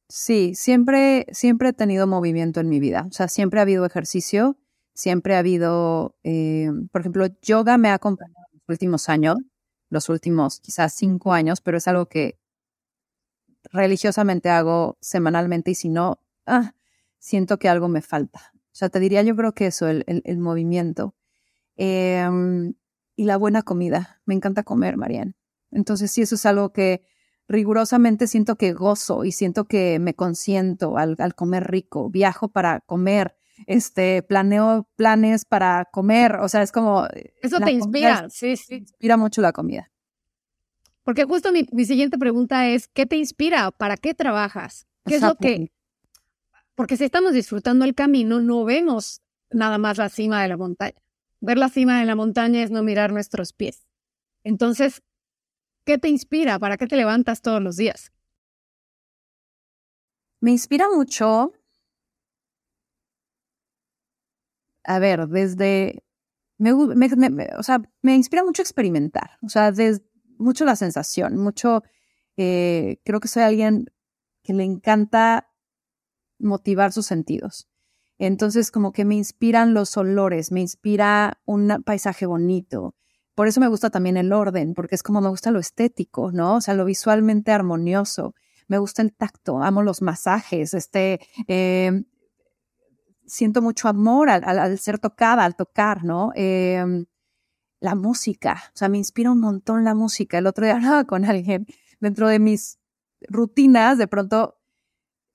[0.08, 3.06] Sí, siempre, siempre he tenido movimiento en mi vida.
[3.08, 4.58] O sea, siempre ha habido ejercicio,
[4.94, 9.36] siempre ha habido, eh, por ejemplo, yoga me ha acompañado en los últimos años,
[9.88, 12.38] los últimos quizás cinco años, pero es algo que
[13.70, 16.74] religiosamente hago semanalmente y si no, ah,
[17.18, 18.52] siento que algo me falta.
[18.54, 21.14] O sea, te diría yo creo que eso, el, movimiento.
[21.76, 22.74] Em,
[23.16, 24.20] y la buena comida.
[24.24, 25.36] Me encanta comer, Marian.
[25.70, 27.02] Entonces, sí, eso es algo que
[27.52, 32.10] rigurosamente siento que gozo y siento que me consiento al, al comer rico.
[32.10, 33.36] Viajo para comer,
[33.66, 36.36] este, planeo planes para comer.
[36.36, 37.06] O sea, es como.
[37.40, 38.76] Eso te inspira, sí, sí.
[38.76, 39.90] inspira mucho la comida.
[41.04, 43.70] Porque justo mi, mi, siguiente pregunta es: ¿qué te inspira?
[43.70, 44.86] ¿Para qué trabajas?
[45.04, 45.70] ¿Qué es lo que
[46.74, 50.96] porque si estamos disfrutando el camino, no vemos nada más la cima de la montaña.
[51.40, 53.86] Ver la cima de la montaña es no mirar nuestros pies.
[54.42, 55.02] Entonces,
[55.84, 56.58] ¿qué te inspira?
[56.58, 58.12] ¿Para qué te levantas todos los días?
[60.40, 61.52] Me inspira mucho.
[64.84, 66.02] A ver, desde.
[66.58, 69.38] Me, o sea, me inspira mucho experimentar.
[69.42, 70.04] O sea, desde,
[70.38, 71.82] mucho la sensación, mucho.
[72.36, 73.86] Eh, creo que soy alguien
[74.42, 75.48] que le encanta
[76.38, 77.68] motivar sus sentidos.
[78.18, 82.94] Entonces, como que me inspiran los olores, me inspira un paisaje bonito.
[83.34, 86.56] Por eso me gusta también el orden, porque es como me gusta lo estético, ¿no?
[86.56, 88.34] O sea, lo visualmente armonioso.
[88.68, 92.04] Me gusta el tacto, amo los masajes, este, eh,
[93.26, 96.32] siento mucho amor al, ser tocada, al tocar, ¿no?
[96.34, 96.84] Eh,
[97.80, 100.38] la música, o sea, me inspira un montón la música.
[100.38, 101.66] El otro día hablaba con alguien
[102.00, 102.78] dentro de mis
[103.28, 104.58] rutinas, de pronto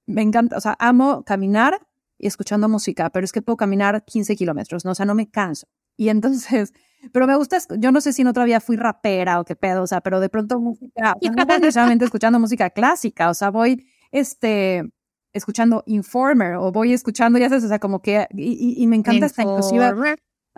[0.05, 1.87] me encanta, o sea, amo caminar
[2.17, 4.91] y escuchando música, pero es que puedo caminar 15 kilómetros, ¿no?
[4.91, 5.67] O sea, no me canso.
[5.97, 6.73] Y entonces,
[7.11, 9.83] pero me gusta, yo no sé si en otra vida fui rapera o qué pedo,
[9.83, 11.21] o sea, pero de pronto música, no
[11.59, 14.89] necesariamente escuchando música clásica, o sea, voy, este,
[15.33, 19.41] escuchando Informer o voy escuchando, ya sabes, o sea, como que, y, me encanta esta
[19.43, 19.93] inclusiva.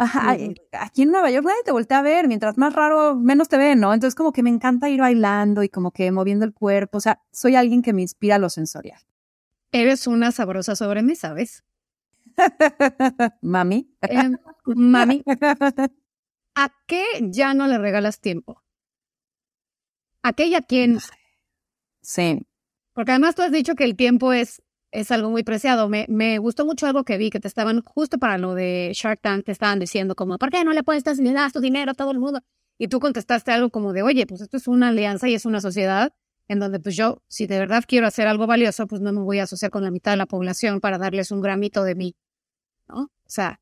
[0.01, 0.37] Ajá,
[0.79, 3.81] aquí en Nueva York nadie te voltea a ver, mientras más raro, menos te ven,
[3.81, 3.93] ¿no?
[3.93, 7.21] Entonces como que me encanta ir bailando y como que moviendo el cuerpo, o sea,
[7.33, 9.01] soy alguien que me inspira lo sensorial.
[9.73, 11.65] Eres una sabrosa sobremesa, ¿ves?
[13.41, 13.89] mami.
[14.01, 15.23] Em, mami.
[16.55, 18.61] ¿A qué ya no le regalas tiempo?
[20.23, 20.99] ¿A qué y a quién?
[22.01, 22.45] Sí.
[22.93, 24.61] Porque además tú has dicho que el tiempo es,
[24.91, 25.87] es algo muy preciado.
[25.87, 29.21] Me, me gustó mucho algo que vi, que te estaban, justo para lo de Shark
[29.21, 32.11] Tank, te estaban diciendo como, ¿por qué no le puedes das tu dinero a todo
[32.11, 32.41] el mundo?
[32.77, 35.61] Y tú contestaste algo como de, oye, pues esto es una alianza y es una
[35.61, 36.13] sociedad
[36.49, 39.39] en donde pues yo, si de verdad quiero hacer algo valioso, pues no me voy
[39.39, 42.15] a asociar con la mitad de la población para darles un gramito de mí,
[42.89, 43.03] ¿no?
[43.03, 43.61] O sea,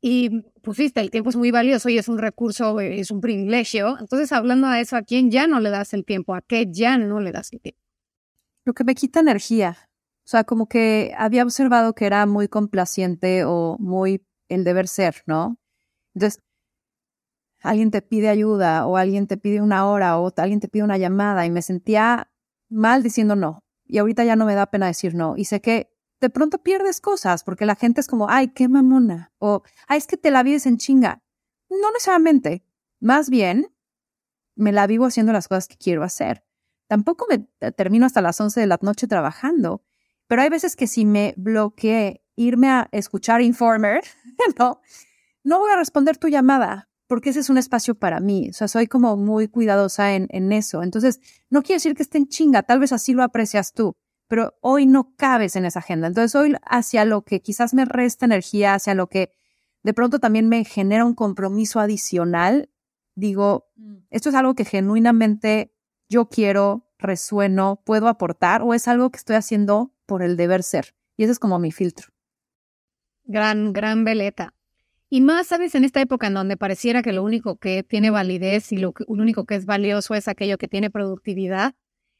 [0.00, 3.98] y pusiste, el tiempo es muy valioso y es un recurso, es un privilegio.
[3.98, 6.34] Entonces, hablando de eso, ¿a quién ya no le das el tiempo?
[6.34, 7.80] ¿A qué ya no le das el tiempo?
[8.64, 9.78] Lo que me quita energía.
[10.24, 15.22] O sea, como que había observado que era muy complaciente o muy el deber ser,
[15.26, 15.58] ¿no?
[16.14, 16.42] Entonces,
[17.64, 20.98] alguien te pide ayuda o alguien te pide una hora o alguien te pide una
[20.98, 22.30] llamada y me sentía
[22.68, 23.64] mal diciendo no.
[23.86, 25.34] Y ahorita ya no me da pena decir no.
[25.36, 25.90] Y sé que
[26.20, 29.32] de pronto pierdes cosas porque la gente es como, ay, qué mamona.
[29.38, 31.22] O, ay, es que te la vives en chinga.
[31.70, 32.64] No necesariamente.
[33.00, 33.74] Más bien,
[34.54, 36.44] me la vivo haciendo las cosas que quiero hacer.
[36.86, 37.38] Tampoco me
[37.72, 39.82] termino hasta las 11 de la noche trabajando.
[40.26, 44.04] Pero hay veces que si me bloqueé irme a escuchar Informer,
[44.58, 44.82] no,
[45.44, 48.48] no voy a responder tu llamada porque ese es un espacio para mí.
[48.50, 50.82] O sea, soy como muy cuidadosa en, en eso.
[50.82, 53.96] Entonces, no quiere decir que esté en chinga, tal vez así lo aprecias tú,
[54.28, 56.06] pero hoy no cabes en esa agenda.
[56.06, 59.32] Entonces, hoy hacia lo que quizás me resta energía, hacia lo que
[59.82, 62.70] de pronto también me genera un compromiso adicional,
[63.14, 63.96] digo, mm.
[64.10, 65.74] esto es algo que genuinamente
[66.08, 70.94] yo quiero, resueno, puedo aportar o es algo que estoy haciendo por el deber ser.
[71.16, 72.08] Y ese es como mi filtro.
[73.24, 74.54] Gran, gran veleta.
[75.10, 75.74] Y más, ¿sabes?
[75.74, 79.44] En esta época en donde pareciera que lo único que tiene validez y lo, único
[79.44, 81.74] que es valioso es aquello que tiene productividad,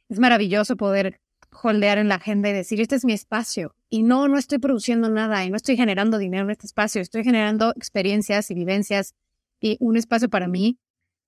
[0.09, 1.20] es maravilloso poder
[1.62, 3.74] holdear en la agenda y decir, este es mi espacio.
[3.89, 7.24] Y no, no estoy produciendo nada y no estoy generando dinero en este espacio, estoy
[7.24, 9.14] generando experiencias y vivencias
[9.61, 10.78] y un espacio para mí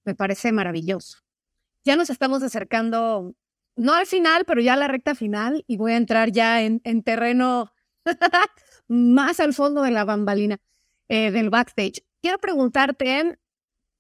[0.05, 1.19] me parece maravilloso.
[1.85, 3.35] Ya nos estamos acercando,
[3.77, 6.81] no al final, pero ya a la recta final y voy a entrar ya en,
[6.85, 7.73] en terreno
[8.89, 10.59] más al fondo de la bambalina.
[11.09, 12.05] Eh, del backstage.
[12.21, 13.39] Quiero preguntarte,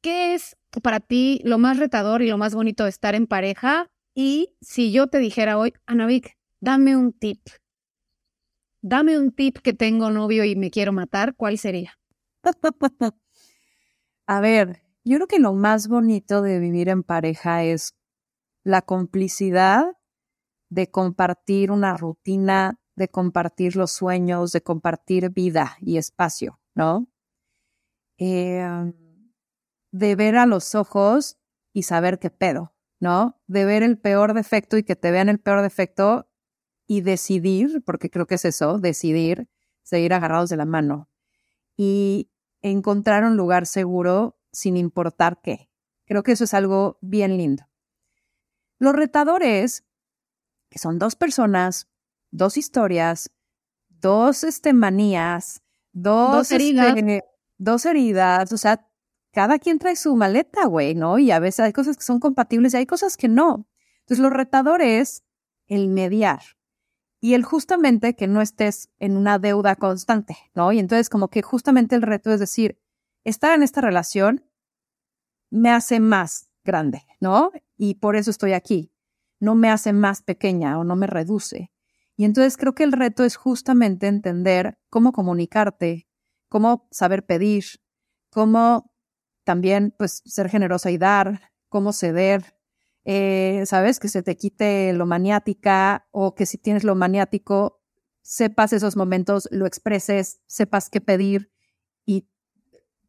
[0.02, 3.90] ¿qué es para ti lo más retador y lo más bonito de estar en pareja?
[4.14, 7.40] Y si yo te dijera hoy, Anavik, dame un tip.
[8.82, 11.98] Dame un tip que tengo novio y me quiero matar, ¿cuál sería?
[14.26, 17.94] A ver, yo creo que lo más bonito de vivir en pareja es
[18.64, 19.92] la complicidad
[20.68, 27.08] de compartir una rutina, de compartir los sueños, de compartir vida y espacio, ¿no?
[28.18, 28.92] Eh,
[29.90, 31.38] de ver a los ojos
[31.72, 33.40] y saber qué pedo, ¿no?
[33.46, 36.28] De ver el peor defecto y que te vean el peor defecto
[36.86, 39.48] y decidir, porque creo que es eso, decidir
[39.82, 41.08] seguir agarrados de la mano
[41.76, 45.70] y encontrar un lugar seguro sin importar qué.
[46.04, 47.64] Creo que eso es algo bien lindo.
[48.78, 49.84] Los retadores,
[50.68, 51.88] que son dos personas,
[52.30, 53.30] dos historias,
[53.88, 55.62] dos este, manías,
[55.96, 56.96] dos, heridas.
[56.96, 57.24] Este,
[57.58, 58.86] dos heridas, o sea,
[59.32, 61.18] cada quien trae su maleta, güey, ¿no?
[61.18, 63.66] Y a veces hay cosas que son compatibles y hay cosas que no.
[64.00, 65.24] Entonces, lo retador es
[65.66, 66.40] el mediar
[67.20, 70.72] y el justamente que no estés en una deuda constante, ¿no?
[70.72, 72.78] Y entonces, como que justamente el reto es decir,
[73.24, 74.44] estar en esta relación
[75.50, 77.52] me hace más grande, ¿no?
[77.76, 78.92] Y por eso estoy aquí.
[79.40, 81.70] No me hace más pequeña o no me reduce.
[82.16, 86.08] Y entonces creo que el reto es justamente entender cómo comunicarte,
[86.48, 87.64] cómo saber pedir,
[88.30, 88.92] cómo
[89.44, 92.56] también pues ser generosa y dar, cómo ceder,
[93.04, 94.00] eh, ¿sabes?
[94.00, 97.80] Que se te quite lo maniática o que si tienes lo maniático,
[98.22, 101.52] sepas esos momentos, lo expreses, sepas qué pedir
[102.04, 102.28] y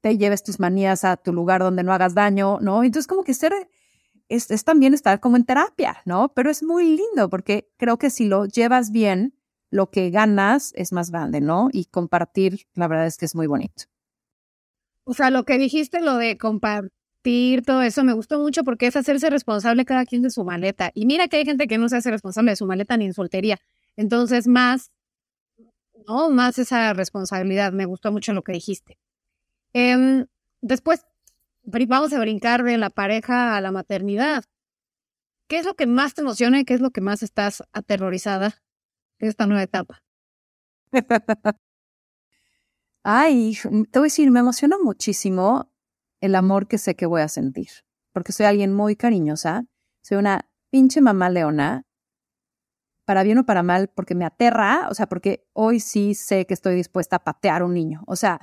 [0.02, 2.84] te lleves tus manías a tu lugar donde no hagas daño, ¿no?
[2.84, 3.54] Entonces como que ser
[4.30, 6.34] es, también estar como en terapia, ¿no?
[6.34, 9.34] Pero es muy lindo porque creo que si lo llevas bien,
[9.70, 11.70] lo que ganas es más grande, ¿no?
[11.72, 13.84] Y compartir, la verdad es que es muy bonito.
[15.04, 18.96] O sea, lo que dijiste, lo de compartir, todo eso me gustó mucho porque es
[18.96, 20.92] hacerse responsable cada quien de su maleta.
[20.94, 23.14] Y mira que hay gente que no se hace responsable de su maleta ni en
[23.14, 23.60] soltería.
[23.96, 24.92] Entonces, más,
[26.08, 26.30] ¿no?
[26.30, 27.74] Más esa responsabilidad.
[27.74, 28.98] Me gustó mucho lo que dijiste.
[29.74, 30.26] Em,
[30.62, 31.06] después,
[31.68, 34.44] vamos a brincar de la pareja a la maternidad.
[35.48, 38.56] ¿Qué es lo que más te emociona y qué es lo que más estás aterrorizada
[39.20, 40.02] de esta nueva etapa?
[43.04, 43.58] Ay,
[43.92, 45.72] te voy a decir, me emociona muchísimo
[46.20, 47.70] el amor que sé que voy a sentir,
[48.12, 49.66] porque soy alguien muy cariñosa,
[50.02, 51.84] soy una pinche mamá leona,
[53.06, 56.54] para bien o para mal, porque me aterra, o sea, porque hoy sí sé que
[56.54, 58.42] estoy dispuesta a patear a un niño, o sea,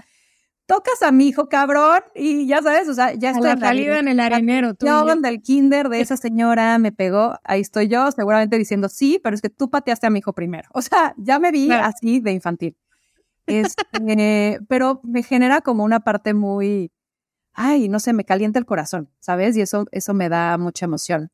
[0.66, 4.08] tocas a mi hijo, cabrón, y ya sabes, o sea, ya estoy a la en
[4.08, 4.74] el arenero.
[4.74, 9.20] Tú yo del kinder de esa señora me pegó, ahí estoy yo, seguramente diciendo sí,
[9.22, 10.68] pero es que tú pateaste a mi hijo primero.
[10.72, 12.76] O sea, ya me vi así de infantil.
[13.46, 16.92] Este, pero me genera como una parte muy,
[17.52, 19.56] ay, no sé, me calienta el corazón, ¿sabes?
[19.56, 21.30] Y eso, eso me da mucha emoción.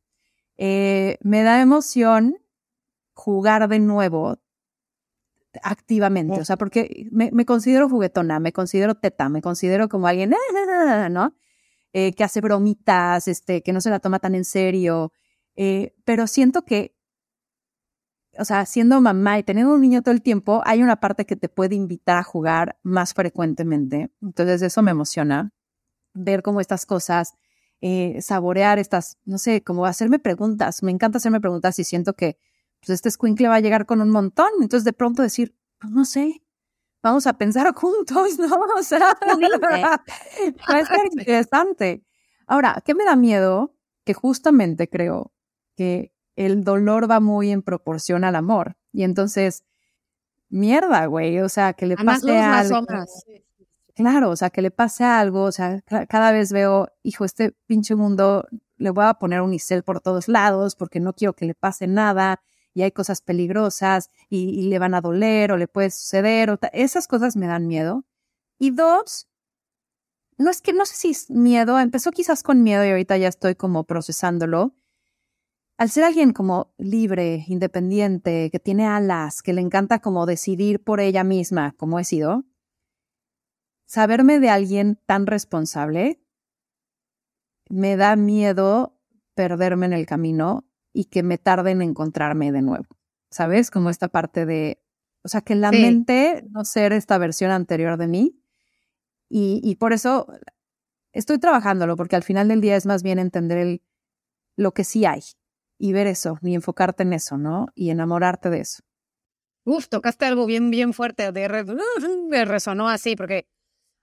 [0.59, 2.37] Eh, me da emoción
[3.15, 4.39] jugar de nuevo
[5.63, 10.31] activamente, o sea, porque me, me, considero juguetona, me considero teta, me considero como alguien,
[11.11, 11.35] ¿no?
[11.93, 15.13] Eh, que hace bromitas, este, que no se la toma tan en serio,
[15.57, 16.95] eh, pero siento que,
[18.39, 21.35] o sea, siendo mamá y teniendo un niño todo el tiempo, hay una parte que
[21.35, 25.53] te puede invitar a jugar más frecuentemente, entonces eso me emociona,
[26.15, 27.35] ver cómo estas cosas,
[27.81, 32.39] eh, saborear estas, no sé, como hacerme preguntas, me encanta hacerme preguntas y siento que
[32.81, 34.51] pues este squinkle va a llegar con un montón.
[34.61, 36.43] Entonces de pronto decir, pues no sé,
[37.03, 38.57] vamos a pensar juntos, ¿no?
[38.77, 42.05] O sea, va a ser interesante.
[42.47, 43.75] Ahora, ¿qué me da miedo?
[44.05, 45.33] Que justamente creo
[45.77, 48.77] que el dolor va muy en proporción al amor.
[48.93, 49.65] Y entonces,
[50.49, 52.87] mierda, güey, o sea, que le pase algo.
[53.95, 57.95] Claro, o sea, que le pase algo, o sea, cada vez veo, hijo, este pinche
[57.95, 58.47] mundo,
[58.79, 61.87] le voy a poner un isel por todos lados porque no quiero que le pase
[61.87, 62.41] nada
[62.75, 67.09] y hay cosas peligrosas y, le van a doler o le puede suceder, o esas
[67.09, 68.05] cosas me dan miedo.
[68.59, 69.29] Y dos,
[70.39, 73.29] no es que no sé si es miedo, empezó quizás con miedo y ahorita ya
[73.29, 74.75] estoy como procesándolo.
[75.79, 81.01] Al ser alguien como libre, independiente, que tiene alas, que le encanta como decidir por
[81.01, 82.45] ella misma, como he sido,
[83.87, 86.21] saberme de alguien tan responsable
[87.71, 88.99] me da miedo
[89.35, 92.87] perderme en el camino y que me tarde en encontrarme de nuevo.
[93.31, 93.71] ¿Sabes?
[93.71, 94.83] Como esta parte de,
[95.23, 98.43] o sea, que la mente no ser esta versión anterior de mí.
[99.29, 100.27] Y, y por eso
[101.13, 103.83] estoy trabajándolo, porque al final del día es más bien entender el,
[104.57, 105.23] lo que sí hay
[105.79, 107.69] y ver eso y enfocarte en eso, ¿no?
[107.75, 108.83] Y enamorarte de eso.
[109.65, 111.77] Uf, tocaste algo bien, bien fuerte, de,
[112.29, 113.47] me resonó así, porque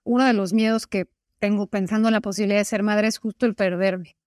[0.03, 1.09] uno de los miedos que
[1.39, 4.17] tengo pensando en la posibilidad de ser madre es justo el perderme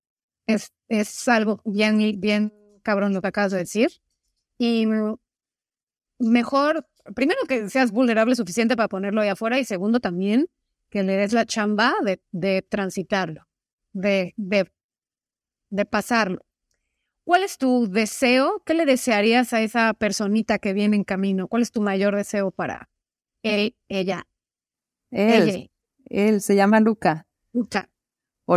[0.53, 3.91] es, es algo bien, bien cabrón lo que acabas de decir.
[4.59, 4.87] Y
[6.19, 10.49] mejor, primero que seas vulnerable suficiente para ponerlo ahí afuera y segundo también
[10.91, 13.47] que le des la chamba de, de transitarlo,
[13.93, 14.71] de, de,
[15.71, 16.45] de pasarlo.
[17.25, 18.63] ¿Cuál es tu deseo?
[18.65, 21.47] ¿Qué le desearías a esa personita que viene en camino?
[21.49, 22.91] ¿Cuál es tu mayor deseo para
[23.43, 24.27] él, ella?
[25.11, 25.71] Él,
[26.07, 27.27] él se llama Luca.
[27.53, 27.90] Luca.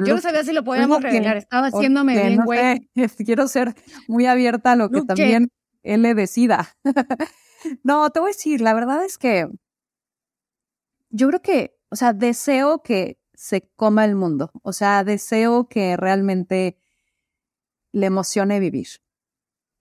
[0.01, 2.89] Yo no sabía si lo podíamos revelar, estaba haciéndome bien, güey.
[3.25, 3.75] quiero ser
[4.07, 5.51] muy abierta a lo que también
[5.83, 6.75] él le decida.
[7.83, 9.47] no, te voy a decir, la verdad es que
[11.09, 15.95] yo creo que, o sea, deseo que se coma el mundo, o sea, deseo que
[15.97, 16.77] realmente
[17.91, 18.87] le emocione vivir,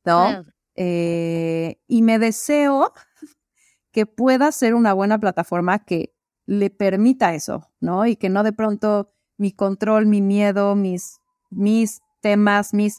[0.05, 0.45] ¿no?
[0.75, 2.93] Eh, y me deseo
[3.93, 6.15] que pueda ser una buena plataforma que
[6.47, 8.07] le permita eso, ¿no?
[8.07, 11.21] Y que no de pronto mi control, mi miedo, mis,
[11.51, 12.99] mis temas, mis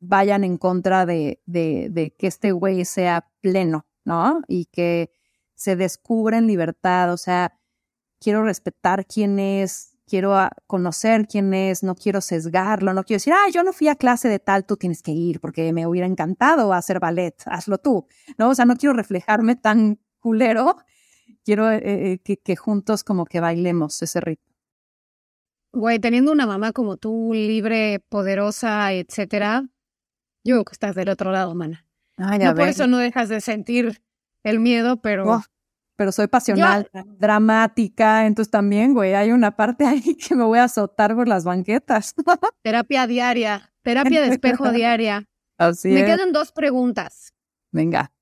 [0.00, 4.42] vayan en contra de, de, que este güey sea pleno, ¿no?
[4.48, 5.10] Y que
[5.54, 7.58] se descubra en libertad, o sea,
[8.20, 10.34] quiero respetar quién es, quiero
[10.66, 14.28] conocer quién es, no quiero sesgarlo, no quiero decir, ah, yo no fui a clase
[14.28, 18.06] de tal, tú tienes que ir porque me hubiera encantado hacer ballet, hazlo tú,
[18.36, 18.50] ¿no?
[18.50, 20.76] O sea, no quiero reflejarme tan culero,
[21.44, 24.53] quiero eh, eh, que, que juntos como que bailemos ese ritmo.
[25.74, 29.64] Güey, teniendo una mamá como tú, libre, poderosa, etcétera,
[30.44, 31.84] yo creo que estás del otro lado, mana.
[32.16, 34.00] no por eso no dejas de sentir
[34.44, 35.28] el miedo, pero...
[35.28, 35.42] Oh,
[35.96, 40.64] pero soy pasional, dramática, entonces también, güey, hay una parte ahí que me voy a
[40.64, 42.14] azotar por las banquetas.
[42.62, 45.24] terapia diaria, terapia de espejo diaria.
[45.58, 47.34] Así me quedan dos preguntas.
[47.72, 48.12] Venga.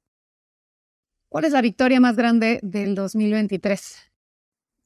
[1.29, 4.11] ¿Cuál es la victoria más grande del 2023?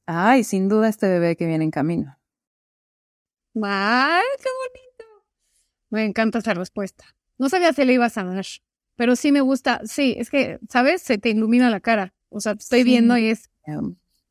[0.05, 2.17] Ay, sin duda este bebé que viene en camino.
[3.63, 5.25] ¡Ay, qué bonito!
[5.89, 7.05] Me encanta esa respuesta.
[7.37, 8.45] No sabía si le ibas a dar,
[8.95, 9.81] pero sí me gusta.
[9.85, 11.01] Sí, es que, ¿sabes?
[11.01, 12.13] Se te ilumina la cara.
[12.29, 13.49] O sea, te estoy viendo y es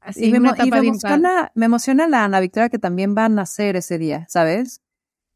[0.00, 3.98] así y me, emociona, me emociona la Ana Victoria que también va a nacer ese
[3.98, 4.82] día, ¿sabes?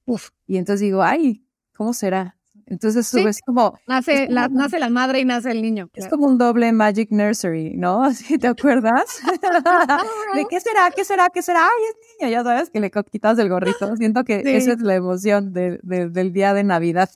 [0.04, 0.30] Uf.
[0.46, 2.39] Y entonces digo, ay, ¿cómo será?
[2.70, 3.76] Entonces es como...
[3.88, 5.90] Nace, la, nace la madre y nace el niño.
[5.92, 8.04] Es como un doble Magic Nursery, ¿no?
[8.04, 9.20] Así, ¿te acuerdas?
[10.34, 10.90] ¿De qué será?
[10.94, 11.30] ¿Qué será?
[11.30, 11.66] ¿Qué será?
[11.66, 13.96] Ay, es niño, ya sabes, que le quitas el gorrito.
[13.96, 17.10] Siento que esa es la emoción de, del día de Navidad.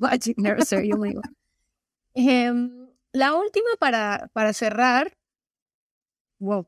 [0.00, 0.90] Magic Nursery,
[2.12, 5.16] em, la última para, para cerrar.
[6.38, 6.66] Wow.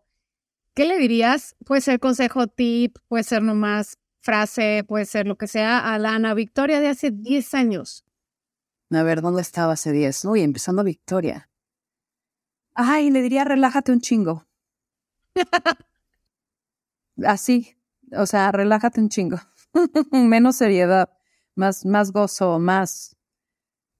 [0.72, 1.56] ¿Qué le dirías?
[1.66, 6.14] Puede ser consejo, tip, puede ser nomás frase, puede ser lo que sea, a la
[6.14, 8.04] Ana Victoria de hace 10 años.
[8.90, 10.24] A ver, ¿dónde estaba hace 10?
[10.24, 11.50] Uy, empezando Victoria.
[12.74, 14.46] Ay, le diría relájate un chingo.
[17.24, 17.76] Así,
[18.16, 19.38] o sea, relájate un chingo.
[20.10, 21.10] Menos seriedad,
[21.54, 23.16] más, más gozo, más,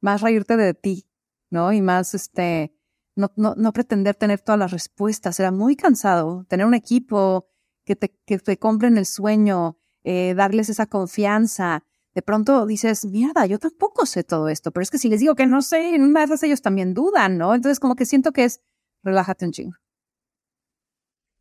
[0.00, 1.06] más reírte de ti,
[1.50, 1.72] ¿no?
[1.72, 2.74] Y más, este,
[3.14, 5.38] no, no, no pretender tener todas las respuestas.
[5.38, 7.48] Era muy cansado tener un equipo
[7.84, 11.82] que te, que te compren el sueño, eh, darles esa confianza.
[12.14, 15.34] De pronto dices, mierda, yo tampoco sé todo esto, pero es que si les digo
[15.34, 17.54] que no sé, en una de ellos también dudan, ¿no?
[17.54, 18.60] Entonces como que siento que es,
[19.02, 19.76] relájate un chingo.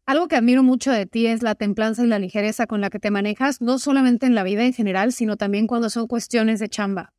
[0.06, 3.00] Algo que admiro mucho de ti es la templanza y la ligereza con la que
[3.00, 6.68] te manejas, no solamente en la vida en general, sino también cuando son cuestiones de
[6.68, 7.14] chamba.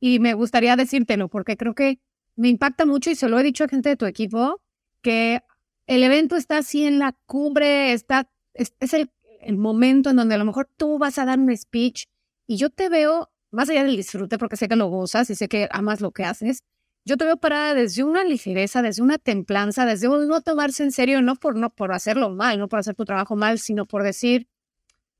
[0.00, 1.98] Y me gustaría decírtelo porque creo que
[2.36, 4.60] me impacta mucho y se lo he dicho a gente de tu equipo,
[5.02, 5.40] que
[5.86, 9.10] el evento está así en la cumbre, está, es el
[9.44, 12.06] el momento en donde a lo mejor tú vas a dar un speech
[12.46, 15.48] y yo te veo, más allá del disfrute, porque sé que lo gozas y sé
[15.48, 16.62] que amas lo que haces,
[17.04, 20.92] yo te veo parada desde una ligereza, desde una templanza, desde un no tomarse en
[20.92, 24.02] serio, no por, no por hacerlo mal, no por hacer tu trabajo mal, sino por
[24.02, 24.48] decir,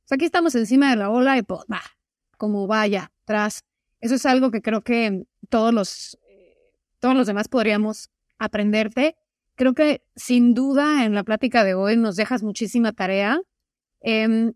[0.02, 1.82] pues aquí estamos encima de la ola y pues va,
[2.38, 3.64] como vaya, atrás.
[4.00, 6.18] Eso es algo que creo que todos los,
[7.00, 9.16] todos los demás podríamos aprenderte.
[9.54, 13.40] Creo que sin duda en la plática de hoy nos dejas muchísima tarea
[14.06, 14.52] Em,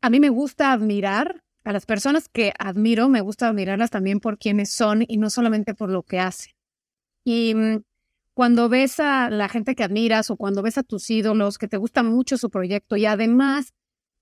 [0.00, 4.38] a mí me gusta admirar a las personas que admiro, me gusta admirarlas también por
[4.38, 6.52] quienes son y no solamente por lo que hacen.
[7.22, 7.82] Y mm,
[8.32, 11.76] cuando ves a la gente que admiras o cuando ves a tus ídolos, que te
[11.76, 13.74] gusta mucho su proyecto y además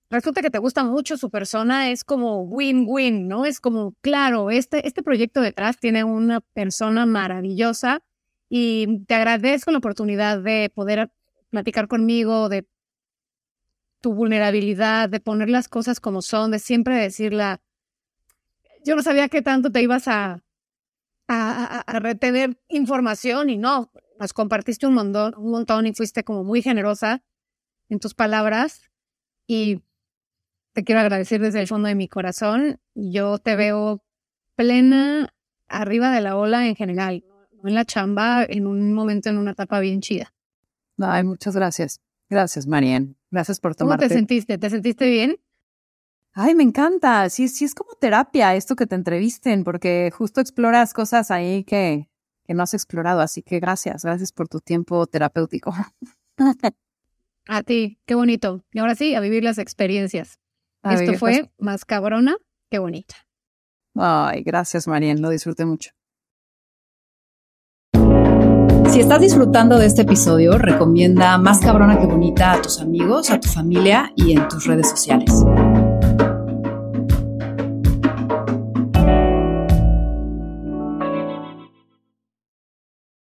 [0.09, 3.45] resulta que te gusta mucho su persona, es como win-win, ¿no?
[3.45, 8.01] Es como, claro, este, este proyecto detrás tiene una persona maravillosa
[8.49, 11.09] y te agradezco la oportunidad de poder
[11.49, 12.67] platicar conmigo, de
[14.05, 17.59] tu vulnerabilidad, de poner las cosas como son, de siempre decirla.
[18.83, 20.43] Yo no sabía qué tanto te ibas a,
[21.27, 26.61] a, retener información y no, nos compartiste un montón, un montón y fuiste como muy
[26.61, 27.23] generosa
[27.89, 28.91] en tus palabras
[29.47, 29.81] y
[30.73, 32.79] te quiero agradecer desde el fondo de mi corazón.
[32.93, 34.03] Yo te veo
[34.55, 35.33] plena
[35.67, 37.25] arriba de la ola en general,
[37.63, 40.31] en la chamba, en un momento, en una etapa bien chida.
[40.99, 42.01] Ay, muchas gracias.
[42.29, 43.15] Gracias, Marian.
[43.31, 44.05] Gracias por tomarte.
[44.05, 44.57] ¿Cómo te sentiste?
[44.57, 45.37] ¿Te sentiste bien?
[46.33, 47.29] Ay, me encanta.
[47.29, 52.09] Sí, sí es como terapia esto que te entrevisten, porque justo exploras cosas ahí que,
[52.43, 53.21] que no has explorado.
[53.21, 55.73] Así que gracias, gracias por tu tiempo terapéutico.
[57.47, 58.63] A ti, qué bonito.
[58.71, 60.39] Y ahora sí, a vivir las experiencias.
[60.83, 62.37] Esto fue más cabrona
[62.69, 63.15] que bonita.
[63.95, 65.21] Ay, gracias, Marian.
[65.21, 65.91] Lo disfruté mucho.
[68.95, 73.41] Si estás disfrutando de este episodio, recomienda Más cabrona que bonita a tus amigos, a
[73.41, 75.43] tu familia y en tus redes sociales.